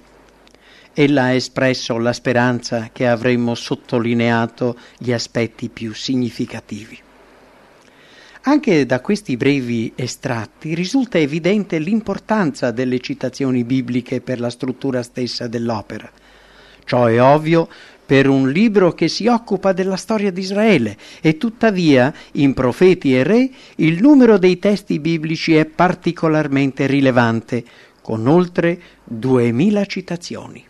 Ella 0.93 1.23
ha 1.25 1.33
espresso 1.33 1.97
la 1.97 2.13
speranza 2.13 2.91
che 2.93 3.07
avremmo 3.07 3.55
sottolineato 3.55 4.77
gli 4.99 5.13
aspetti 5.13 5.71
più 5.71 5.95
significativi. 5.95 7.01
Anche 8.43 8.85
da 8.85 9.01
questi 9.01 9.39
brevi 9.39 9.95
estratti 9.95 10.75
risulta 10.75 11.17
evidente 11.17 11.79
l'importanza 11.79 12.71
delle 12.71 13.01
citazioni 13.01 13.65
bibliche 13.65 14.21
per 14.21 14.41
la 14.41 14.51
struttura 14.51 15.03
stessa 15.03 15.47
dell'opera 15.47 16.11
Ciò 16.87 17.07
è 17.07 17.21
ovvio 17.21 17.69
per 18.07 18.29
un 18.29 18.49
libro 18.49 18.93
che 18.93 19.09
si 19.09 19.27
occupa 19.27 19.73
della 19.73 19.97
storia 19.97 20.31
di 20.31 20.41
Israele 20.41 20.97
e 21.21 21.37
tuttavia 21.37 22.15
in 22.33 22.55
Profeti 22.55 23.15
e 23.15 23.25
Re 23.25 23.51
il 23.77 24.01
numero 24.01 24.39
dei 24.39 24.61
testi 24.61 25.01
biblici 25.01 25.57
è 25.57 25.65
particolarmente 25.65 26.87
rilevante, 26.87 27.65
con 28.01 28.29
oltre 28.29 28.81
duemila 29.03 29.85
citazioni. 29.85 30.65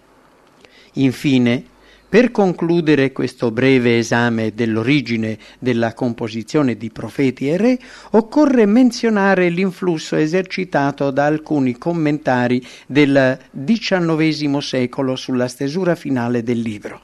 Infine, 0.94 1.64
per 2.08 2.30
concludere 2.30 3.12
questo 3.12 3.50
breve 3.50 3.98
esame 3.98 4.54
dell'origine 4.54 5.38
della 5.58 5.92
composizione 5.92 6.76
di 6.76 6.90
profeti 6.90 7.48
e 7.48 7.56
re, 7.56 7.78
occorre 8.10 8.64
menzionare 8.64 9.48
l'influsso 9.48 10.16
esercitato 10.16 11.10
da 11.10 11.26
alcuni 11.26 11.76
commentari 11.76 12.64
del 12.86 13.38
XIX 13.64 14.58
secolo 14.58 15.16
sulla 15.16 15.48
stesura 15.48 15.94
finale 15.94 16.42
del 16.42 16.60
libro. 16.60 17.00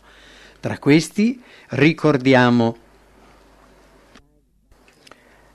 Tra 0.61 0.79
questi 0.79 1.41
ricordiamo 1.71 2.77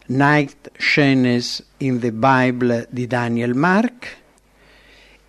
Night 0.08 0.72
Shenes 0.78 1.66
in 1.78 2.00
the 2.00 2.12
Bible 2.12 2.88
di 2.90 3.08
Daniel 3.08 3.54
Mark, 3.54 4.18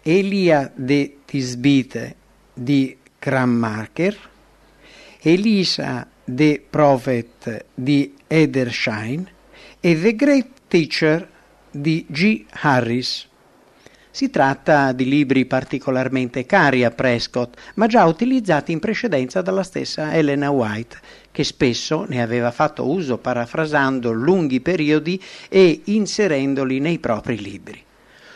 Elia 0.02 0.70
de 0.74 1.18
Tisbite 1.24 2.16
di 2.52 2.96
Grammacher, 3.28 4.16
Elisa 5.20 6.06
the 6.24 6.62
Prophet 6.70 7.66
di 7.74 8.14
Edersheim 8.26 9.26
e 9.80 10.00
The 10.00 10.16
Great 10.16 10.46
Teacher 10.66 11.28
di 11.70 12.06
G. 12.08 12.46
Harris. 12.48 13.26
Si 14.10 14.30
tratta 14.30 14.92
di 14.92 15.06
libri 15.06 15.44
particolarmente 15.44 16.46
cari 16.46 16.84
a 16.84 16.90
Prescott, 16.90 17.54
ma 17.74 17.86
già 17.86 18.06
utilizzati 18.06 18.72
in 18.72 18.78
precedenza 18.78 19.42
dalla 19.42 19.62
stessa 19.62 20.14
Elena 20.14 20.48
White, 20.48 20.96
che 21.30 21.44
spesso 21.44 22.06
ne 22.08 22.22
aveva 22.22 22.50
fatto 22.50 22.88
uso 22.88 23.18
parafrasando 23.18 24.10
lunghi 24.10 24.62
periodi 24.62 25.22
e 25.50 25.82
inserendoli 25.84 26.80
nei 26.80 26.98
propri 26.98 27.38
libri. 27.38 27.84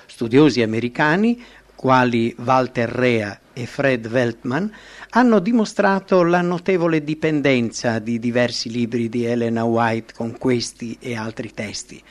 Studiosi 0.05 0.61
americani 0.61 1.43
quali 1.75 2.37
Walter 2.39 2.91
Rea 2.91 3.41
e 3.53 3.67
Fred 3.67 4.07
Weltman, 4.07 4.73
hanno 5.11 5.39
dimostrato 5.39 6.23
la 6.23 6.41
notevole 6.41 7.03
dipendenza 7.05 7.99
di 7.99 8.19
diversi 8.19 8.71
libri 8.71 9.09
di 9.09 9.25
Elena 9.25 9.65
White 9.65 10.15
con 10.15 10.37
questi 10.39 10.97
e 11.01 11.17
altri 11.17 11.53
testi. 11.53 12.03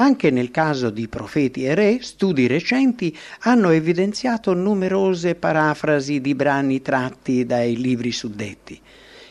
Anche 0.00 0.30
nel 0.30 0.52
caso 0.52 0.90
di 0.90 1.08
Profeti 1.08 1.64
e 1.64 1.74
Re, 1.74 1.98
studi 2.02 2.46
recenti 2.46 3.16
hanno 3.40 3.70
evidenziato 3.70 4.54
numerose 4.54 5.34
parafrasi 5.34 6.20
di 6.20 6.36
brani 6.36 6.80
tratti 6.82 7.44
dai 7.44 7.76
libri 7.76 8.12
suddetti. 8.12 8.80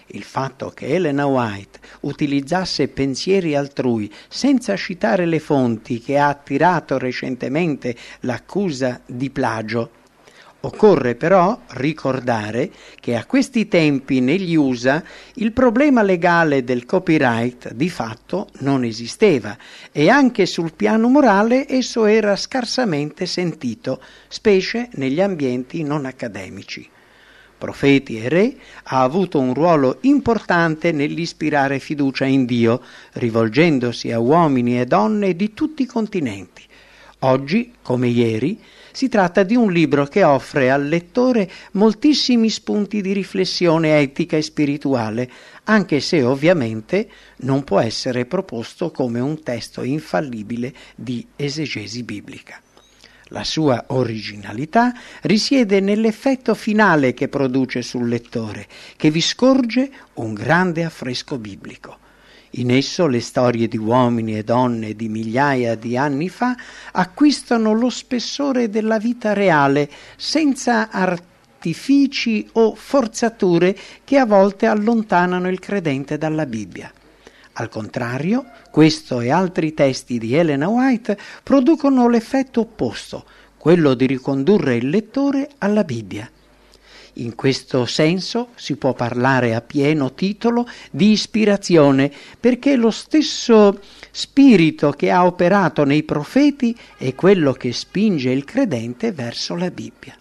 Il 0.08 0.24
fatto 0.24 0.70
che 0.70 0.88
Elena 0.88 1.26
White 1.26 1.80
utilizzasse 2.02 2.88
pensieri 2.89 3.56
altrui 3.56 4.12
senza 4.28 4.76
citare 4.76 5.26
le 5.26 5.39
fonti 5.39 6.00
che 6.00 6.17
ha 6.17 6.30
attirato 6.30 6.98
recentemente 6.98 7.96
l'accusa 8.22 9.02
di 9.06 9.30
plagio 9.30 9.91
Occorre 10.67 11.15
però 11.15 11.62
ricordare 11.75 12.69
che 12.99 13.15
a 13.15 13.23
questi 13.23 13.69
tempi 13.69 14.19
negli 14.19 14.53
USA 14.56 15.01
il 15.36 15.53
problema 15.53 16.01
legale 16.01 16.65
del 16.65 16.86
copyright 16.86 17.71
di 17.71 17.89
fatto 17.89 18.49
non 18.60 18.84
esisteva 18.84 19.58
e 19.93 20.10
anche 20.10 20.45
sul 20.45 20.73
piano 20.73 21.08
morale 21.08 21.71
esso 21.71 22.03
era 22.03 22.36
scarsamente 22.36 23.25
sentito, 23.25 24.01
specie 24.27 24.89
negli 24.95 25.21
ambienti 25.21 25.84
non 25.84 26.06
accademici. 26.06 26.86
Profeti 27.58 28.19
e 28.19 28.27
re 28.27 28.58
ha 28.84 29.03
avuto 29.03 29.39
un 29.39 29.53
ruolo 29.53 29.99
importante 30.01 30.91
nell'ispirare 30.91 31.80
fiducia 31.80 32.25
in 32.25 32.43
Dio, 32.43 32.82
rivolgendosi 33.13 34.12
a 34.12 34.19
uomini 34.19 34.82
e 34.82 34.86
donne 34.86 35.34
di 35.34 35.53
tutti 35.53 35.84
i 35.84 35.88
continenti. 35.88 36.63
Oggi, 37.19 37.73
come 37.82 38.10
ieri, 38.10 38.62
si 38.97 39.10
tratta 39.10 39.43
di 39.43 39.55
un 39.55 39.71
libro 39.71 40.07
che 40.07 40.23
offre 40.23 40.71
al 40.71 40.88
lettore 40.88 41.47
moltissimi 41.73 42.49
spunti 42.49 42.99
di 42.99 43.13
riflessione 43.13 43.99
etica 43.99 44.38
e 44.38 44.41
spirituale, 44.41 45.29
anche 45.65 45.99
se 45.99 46.23
ovviamente 46.23 47.07
non 47.41 47.63
può 47.63 47.79
essere 47.79 48.25
proposto 48.25 48.89
come 48.89 49.19
un 49.19 49.43
testo 49.43 49.83
infallibile 49.83 50.73
di 50.95 51.23
esegesi 51.36 52.01
biblica. 52.01 52.60
La 53.25 53.43
sua 53.43 53.83
originalità 53.89 54.91
risiede 55.21 55.79
nell'effetto 55.79 56.55
finale 56.55 57.13
che 57.13 57.27
produce 57.27 57.83
sul 57.83 58.07
lettore, 58.07 58.65
che 58.95 59.12
vi 59.12 59.21
scorge 59.21 59.91
un 60.15 60.33
grande 60.33 60.83
affresco 60.83 61.38
biblico. 61.38 62.07
In 62.58 62.72
esso 62.72 63.06
le 63.06 63.20
storie 63.20 63.67
di 63.67 63.78
uomini 63.78 64.36
e 64.36 64.43
donne 64.43 64.96
di 64.96 65.10
migliaia 65.10 65.76
di 65.76 65.96
anni 65.96 66.28
fa 66.28 66.56
acquistano 66.91 67.74
lo 67.74 67.89
spessore 67.91 68.67
della 68.72 68.98
vita 68.98 69.34
reale 69.34 69.88
senza 70.15 70.89
artifici 70.89 72.50
o 72.54 72.74
forzature 72.74 73.78
che 74.04 74.17
a 74.17 74.26
volte 74.26 74.65
allontanano 74.65 75.48
il 75.50 75.60
credente 75.60 76.17
dalla 76.17 76.48
Bibbia. 76.48 76.91
Al 77.54 77.70
contrario, 77.70 78.46
questo 78.72 79.20
e 79.20 79.30
altri 79.30 79.76
testi 79.76 80.17
di 80.17 80.34
Elena 80.34 80.67
White 80.67 81.15
producono 81.43 82.10
l'effetto 82.10 82.62
opposto, 82.62 83.26
quello 83.56 83.93
di 83.93 84.08
ricondurre 84.08 84.78
il 84.78 84.89
lettore 84.89 85.50
alla 85.60 85.84
Bibbia. 85.84 86.28
In 87.19 87.36
questo 87.36 87.86
senso 87.86 88.49
si 88.56 88.75
può 88.75 88.93
parlare 88.93 89.56
a 89.56 89.62
pieno 89.62 90.13
titolo 90.13 90.67
di 90.91 91.12
ispirazione, 91.12 92.12
perché 92.39 92.75
lo 92.75 92.91
stesso 92.91 93.80
spirito 94.12 94.91
che 94.91 95.10
ha 95.10 95.25
operato 95.25 95.84
nei 95.84 96.03
profeti 96.03 96.77
è 96.97 97.15
quello 97.15 97.53
che 97.53 97.73
spinge 97.73 98.30
il 98.30 98.43
credente 98.43 99.12
verso 99.12 99.56
la 99.56 99.71
Bibbia 99.71 100.15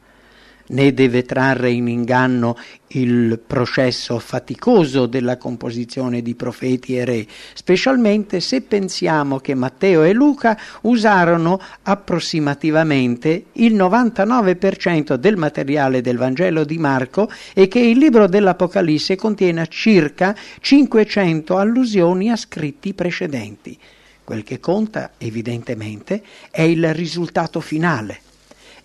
né 0.69 0.93
deve 0.93 1.25
trarre 1.25 1.71
in 1.71 1.89
inganno 1.89 2.57
il 2.89 3.39
processo 3.45 4.19
faticoso 4.19 5.07
della 5.07 5.37
composizione 5.37 6.23
di 6.23 6.35
profeti 6.35 6.97
e 6.97 7.05
re, 7.05 7.27
specialmente 7.55 8.41
se 8.41 8.63
pensiamo 8.63 9.39
che 9.39 9.55
Matteo 9.55 10.03
e 10.03 10.13
Luca 10.13 10.59
usarono 10.83 11.61
approssimativamente 11.83 13.47
il 13.55 13.75
99% 13.75 15.15
del 15.15 15.37
materiale 15.37 16.01
del 16.01 16.17
Vangelo 16.17 16.65
di 16.65 16.79
Marco 16.79 17.31
e 17.53 17.69
che 17.69 17.81
il 17.81 17.99
libro 17.99 18.27
dell'Apocalisse 18.27 19.17
contiene 19.17 19.67
circa 19.69 20.35
500 20.61 21.57
allusioni 21.57 22.31
a 22.31 22.37
scritti 22.37 22.95
precedenti. 22.95 23.79
Quel 24.25 24.43
che 24.43 24.59
conta, 24.59 25.13
evidentemente, 25.19 26.23
è 26.51 26.63
il 26.63 26.93
risultato 26.93 27.61
finale 27.61 28.21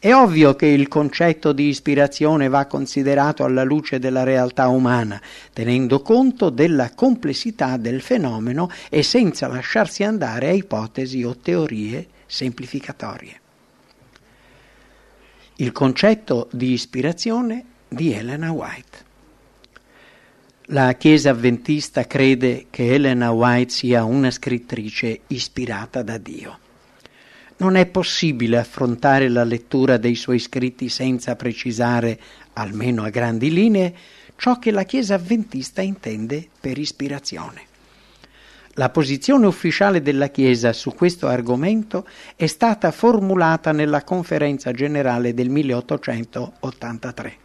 è 0.04 0.16
ovvio 0.16 0.56
che 0.56 0.66
il 0.66 0.88
concetto 0.88 1.52
di 1.52 1.68
ispirazione 1.68 2.48
va 2.48 2.66
considerato 2.66 3.44
alla 3.44 3.62
luce 3.62 4.00
della 4.00 4.24
realtà 4.24 4.68
umana, 4.68 5.22
tenendo 5.54 6.02
conto 6.02 6.50
della 6.50 6.90
complessità 6.96 7.78
del 7.78 8.02
fenomeno 8.02 8.68
e 8.90 9.04
senza 9.04 9.46
lasciarsi 9.46 10.04
andare 10.04 10.48
a 10.48 10.54
ipotesi 10.54 11.24
o 11.24 11.38
teorie 11.38 12.08
semplificatorie. 12.26 13.40
Il 15.58 15.72
concetto 15.72 16.50
di 16.52 16.72
ispirazione 16.72 17.64
di 17.88 18.12
Elena 18.12 18.52
White. 18.52 18.98
La 20.74 20.94
Chiesa 20.94 21.30
avventista 21.30 22.08
crede 22.08 22.66
che 22.72 22.96
Elena 22.96 23.30
White 23.30 23.72
sia 23.72 24.04
una 24.04 24.32
scrittrice 24.32 25.20
ispirata 25.28 26.02
da 26.02 26.18
Dio. 26.18 26.70
Non 27.62 27.76
è 27.76 27.86
possibile 27.86 28.58
affrontare 28.58 29.30
la 29.30 29.44
lettura 29.44 29.98
dei 29.98 30.16
suoi 30.16 30.40
scritti 30.40 30.90
senza 30.90 31.36
precisare, 31.36 32.20
almeno 32.54 33.04
a 33.04 33.10
grandi 33.10 33.54
linee, 33.54 33.94
ciò 34.36 34.58
che 34.58 34.72
la 34.72 34.82
Chiesa 34.82 35.14
avventista 35.14 35.82
intende 35.82 36.48
per 36.60 36.80
ispirazione. 36.80 37.62
La 38.74 38.90
posizione 38.90 39.46
ufficiale 39.46 40.02
della 40.02 40.30
Chiesa 40.30 40.74
su 40.74 40.96
questo 40.96 41.28
argomento 41.28 42.08
è 42.36 42.48
stata 42.48 42.90
formulata 42.90 43.72
nella 43.72 44.04
conferenza 44.04 44.72
generale 44.72 45.36
del 45.36 45.50
1883. 45.50 47.38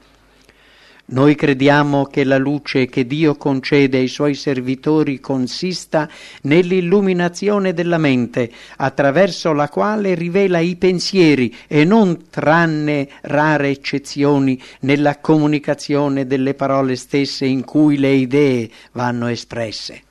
Noi 1.09 1.37
crediamo 1.37 2.07
che 2.07 2.25
la 2.25 2.37
luce 2.37 2.87
che 2.87 3.07
Dio 3.07 3.37
concede 3.37 3.99
ai 3.99 4.09
suoi 4.09 4.35
servitori 4.35 5.21
consista 5.21 6.09
nell'illuminazione 6.43 7.73
della 7.73 7.99
mente, 7.99 8.51
attraverso 8.79 9.53
la 9.53 9.69
quale 9.69 10.15
rivela 10.15 10.59
i 10.59 10.75
pensieri 10.75 11.55
e 11.69 11.85
non, 11.85 12.29
tranne 12.29 13.09
rare 13.23 13.69
eccezioni, 13.69 14.61
nella 14.81 15.19
comunicazione 15.19 16.27
delle 16.27 16.55
parole 16.55 16.97
stesse 16.97 17.47
in 17.47 17.65
cui 17.65 17.99
le 17.99 18.13
idee 18.13 18.69
vanno 18.91 19.29
espresse. 19.29 20.03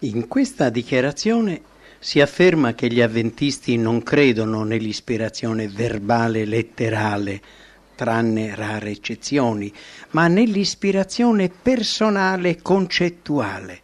In 0.00 0.28
questa 0.28 0.68
dichiarazione 0.68 1.62
si 1.98 2.20
afferma 2.20 2.74
che 2.74 2.86
gli 2.86 3.00
avventisti 3.00 3.76
non 3.76 4.04
credono 4.04 4.62
nell'ispirazione 4.62 5.66
verbale 5.66 6.44
letterale, 6.44 7.40
tranne 7.98 8.54
rare 8.54 8.90
eccezioni, 8.90 9.72
ma 10.10 10.28
nell'ispirazione 10.28 11.48
personale 11.48 12.62
concettuale. 12.62 13.80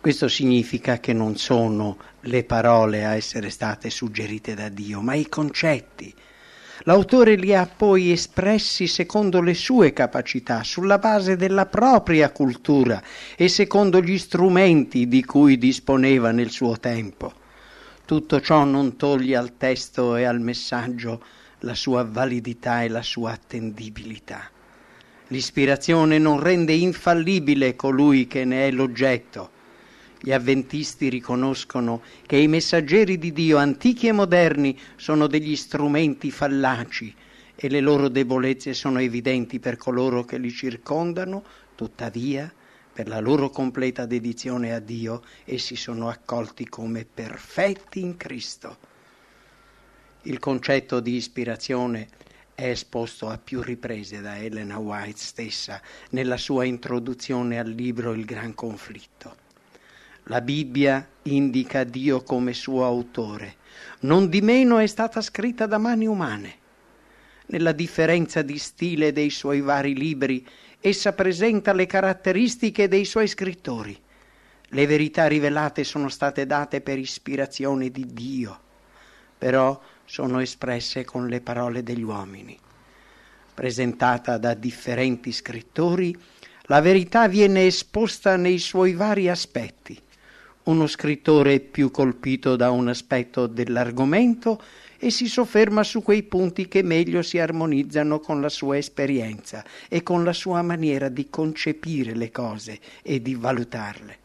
Questo 0.00 0.26
significa 0.26 1.00
che 1.00 1.12
non 1.12 1.36
sono 1.36 1.98
le 2.22 2.44
parole 2.44 3.04
a 3.04 3.14
essere 3.14 3.50
state 3.50 3.90
suggerite 3.90 4.54
da 4.54 4.70
Dio, 4.70 5.02
ma 5.02 5.12
i 5.12 5.28
concetti. 5.28 6.14
L'autore 6.84 7.34
li 7.34 7.54
ha 7.54 7.66
poi 7.66 8.10
espressi 8.10 8.86
secondo 8.86 9.42
le 9.42 9.52
sue 9.52 9.92
capacità, 9.92 10.62
sulla 10.62 10.96
base 10.96 11.36
della 11.36 11.66
propria 11.66 12.32
cultura 12.32 13.02
e 13.36 13.48
secondo 13.48 14.00
gli 14.00 14.16
strumenti 14.16 15.06
di 15.08 15.22
cui 15.26 15.58
disponeva 15.58 16.30
nel 16.30 16.50
suo 16.50 16.78
tempo. 16.78 17.34
Tutto 18.06 18.40
ciò 18.40 18.64
non 18.64 18.96
toglie 18.96 19.36
al 19.36 19.58
testo 19.58 20.16
e 20.16 20.24
al 20.24 20.40
messaggio 20.40 21.22
la 21.62 21.74
sua 21.74 22.04
validità 22.04 22.82
e 22.82 22.88
la 22.88 23.02
sua 23.02 23.32
attendibilità. 23.32 24.50
L'ispirazione 25.28 26.18
non 26.18 26.40
rende 26.40 26.72
infallibile 26.72 27.74
colui 27.76 28.26
che 28.26 28.44
ne 28.44 28.66
è 28.66 28.70
l'oggetto. 28.70 29.50
Gli 30.20 30.32
avventisti 30.32 31.08
riconoscono 31.08 32.02
che 32.26 32.36
i 32.36 32.48
messaggeri 32.48 33.18
di 33.18 33.32
Dio, 33.32 33.56
antichi 33.58 34.08
e 34.08 34.12
moderni, 34.12 34.78
sono 34.96 35.26
degli 35.26 35.56
strumenti 35.56 36.30
fallaci 36.30 37.14
e 37.54 37.68
le 37.68 37.80
loro 37.80 38.08
debolezze 38.08 38.74
sono 38.74 39.00
evidenti 39.00 39.58
per 39.58 39.76
coloro 39.76 40.24
che 40.24 40.38
li 40.38 40.50
circondano, 40.50 41.42
tuttavia, 41.74 42.52
per 42.92 43.08
la 43.08 43.20
loro 43.20 43.50
completa 43.50 44.04
dedizione 44.04 44.74
a 44.74 44.80
Dio, 44.80 45.22
essi 45.44 45.76
sono 45.76 46.08
accolti 46.08 46.68
come 46.68 47.06
perfetti 47.06 48.00
in 48.00 48.16
Cristo. 48.16 48.90
Il 50.24 50.38
concetto 50.38 51.00
di 51.00 51.16
ispirazione 51.16 52.06
è 52.54 52.68
esposto 52.68 53.28
a 53.28 53.38
più 53.38 53.60
riprese 53.60 54.20
da 54.20 54.38
Elena 54.38 54.78
White 54.78 55.18
stessa 55.18 55.82
nella 56.10 56.36
sua 56.36 56.62
introduzione 56.64 57.58
al 57.58 57.68
libro 57.68 58.12
Il 58.12 58.24
Gran 58.24 58.54
Conflitto. 58.54 59.34
La 60.26 60.40
Bibbia 60.40 61.04
indica 61.22 61.82
Dio 61.82 62.22
come 62.22 62.52
suo 62.52 62.84
autore, 62.84 63.56
non 64.00 64.28
di 64.28 64.40
meno 64.42 64.78
è 64.78 64.86
stata 64.86 65.20
scritta 65.20 65.66
da 65.66 65.78
mani 65.78 66.06
umane. 66.06 66.54
Nella 67.46 67.72
differenza 67.72 68.42
di 68.42 68.58
stile 68.58 69.10
dei 69.10 69.30
suoi 69.30 69.60
vari 69.60 69.96
libri, 69.96 70.46
essa 70.78 71.14
presenta 71.14 71.72
le 71.72 71.86
caratteristiche 71.86 72.86
dei 72.86 73.06
suoi 73.06 73.26
scrittori. 73.26 74.00
Le 74.68 74.86
verità 74.86 75.26
rivelate 75.26 75.82
sono 75.82 76.08
state 76.08 76.46
date 76.46 76.80
per 76.80 76.96
ispirazione 76.96 77.90
di 77.90 78.06
Dio, 78.06 78.60
però 79.36 79.80
sono 80.04 80.40
espresse 80.40 81.04
con 81.04 81.28
le 81.28 81.40
parole 81.40 81.82
degli 81.82 82.02
uomini. 82.02 82.58
Presentata 83.54 84.38
da 84.38 84.54
differenti 84.54 85.32
scrittori, 85.32 86.16
la 86.66 86.80
verità 86.80 87.28
viene 87.28 87.66
esposta 87.66 88.36
nei 88.36 88.58
suoi 88.58 88.94
vari 88.94 89.28
aspetti. 89.28 90.00
Uno 90.64 90.86
scrittore 90.86 91.54
è 91.54 91.60
più 91.60 91.90
colpito 91.90 92.54
da 92.54 92.70
un 92.70 92.88
aspetto 92.88 93.46
dell'argomento 93.46 94.62
e 94.96 95.10
si 95.10 95.26
sofferma 95.26 95.82
su 95.82 96.00
quei 96.00 96.22
punti 96.22 96.68
che 96.68 96.84
meglio 96.84 97.22
si 97.22 97.40
armonizzano 97.40 98.20
con 98.20 98.40
la 98.40 98.48
sua 98.48 98.76
esperienza 98.76 99.64
e 99.88 100.04
con 100.04 100.22
la 100.22 100.32
sua 100.32 100.62
maniera 100.62 101.08
di 101.08 101.28
concepire 101.28 102.14
le 102.14 102.30
cose 102.30 102.78
e 103.02 103.20
di 103.20 103.34
valutarle. 103.34 104.18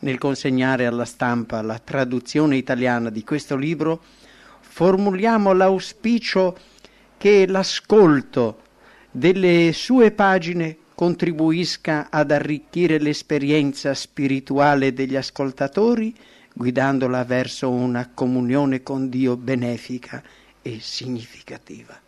Nel 0.00 0.18
consegnare 0.18 0.84
alla 0.84 1.06
stampa 1.06 1.62
la 1.62 1.78
traduzione 1.78 2.58
italiana 2.58 3.08
di 3.08 3.24
questo 3.24 3.56
libro, 3.56 4.02
formuliamo 4.80 5.52
l'auspicio 5.52 6.56
che 7.18 7.46
l'ascolto 7.46 8.62
delle 9.10 9.72
sue 9.74 10.10
pagine 10.10 10.74
contribuisca 10.94 12.08
ad 12.10 12.30
arricchire 12.30 12.98
l'esperienza 12.98 13.92
spirituale 13.92 14.94
degli 14.94 15.16
ascoltatori, 15.16 16.14
guidandola 16.54 17.24
verso 17.24 17.68
una 17.68 18.08
comunione 18.14 18.82
con 18.82 19.10
Dio 19.10 19.36
benefica 19.36 20.22
e 20.62 20.78
significativa. 20.80 22.00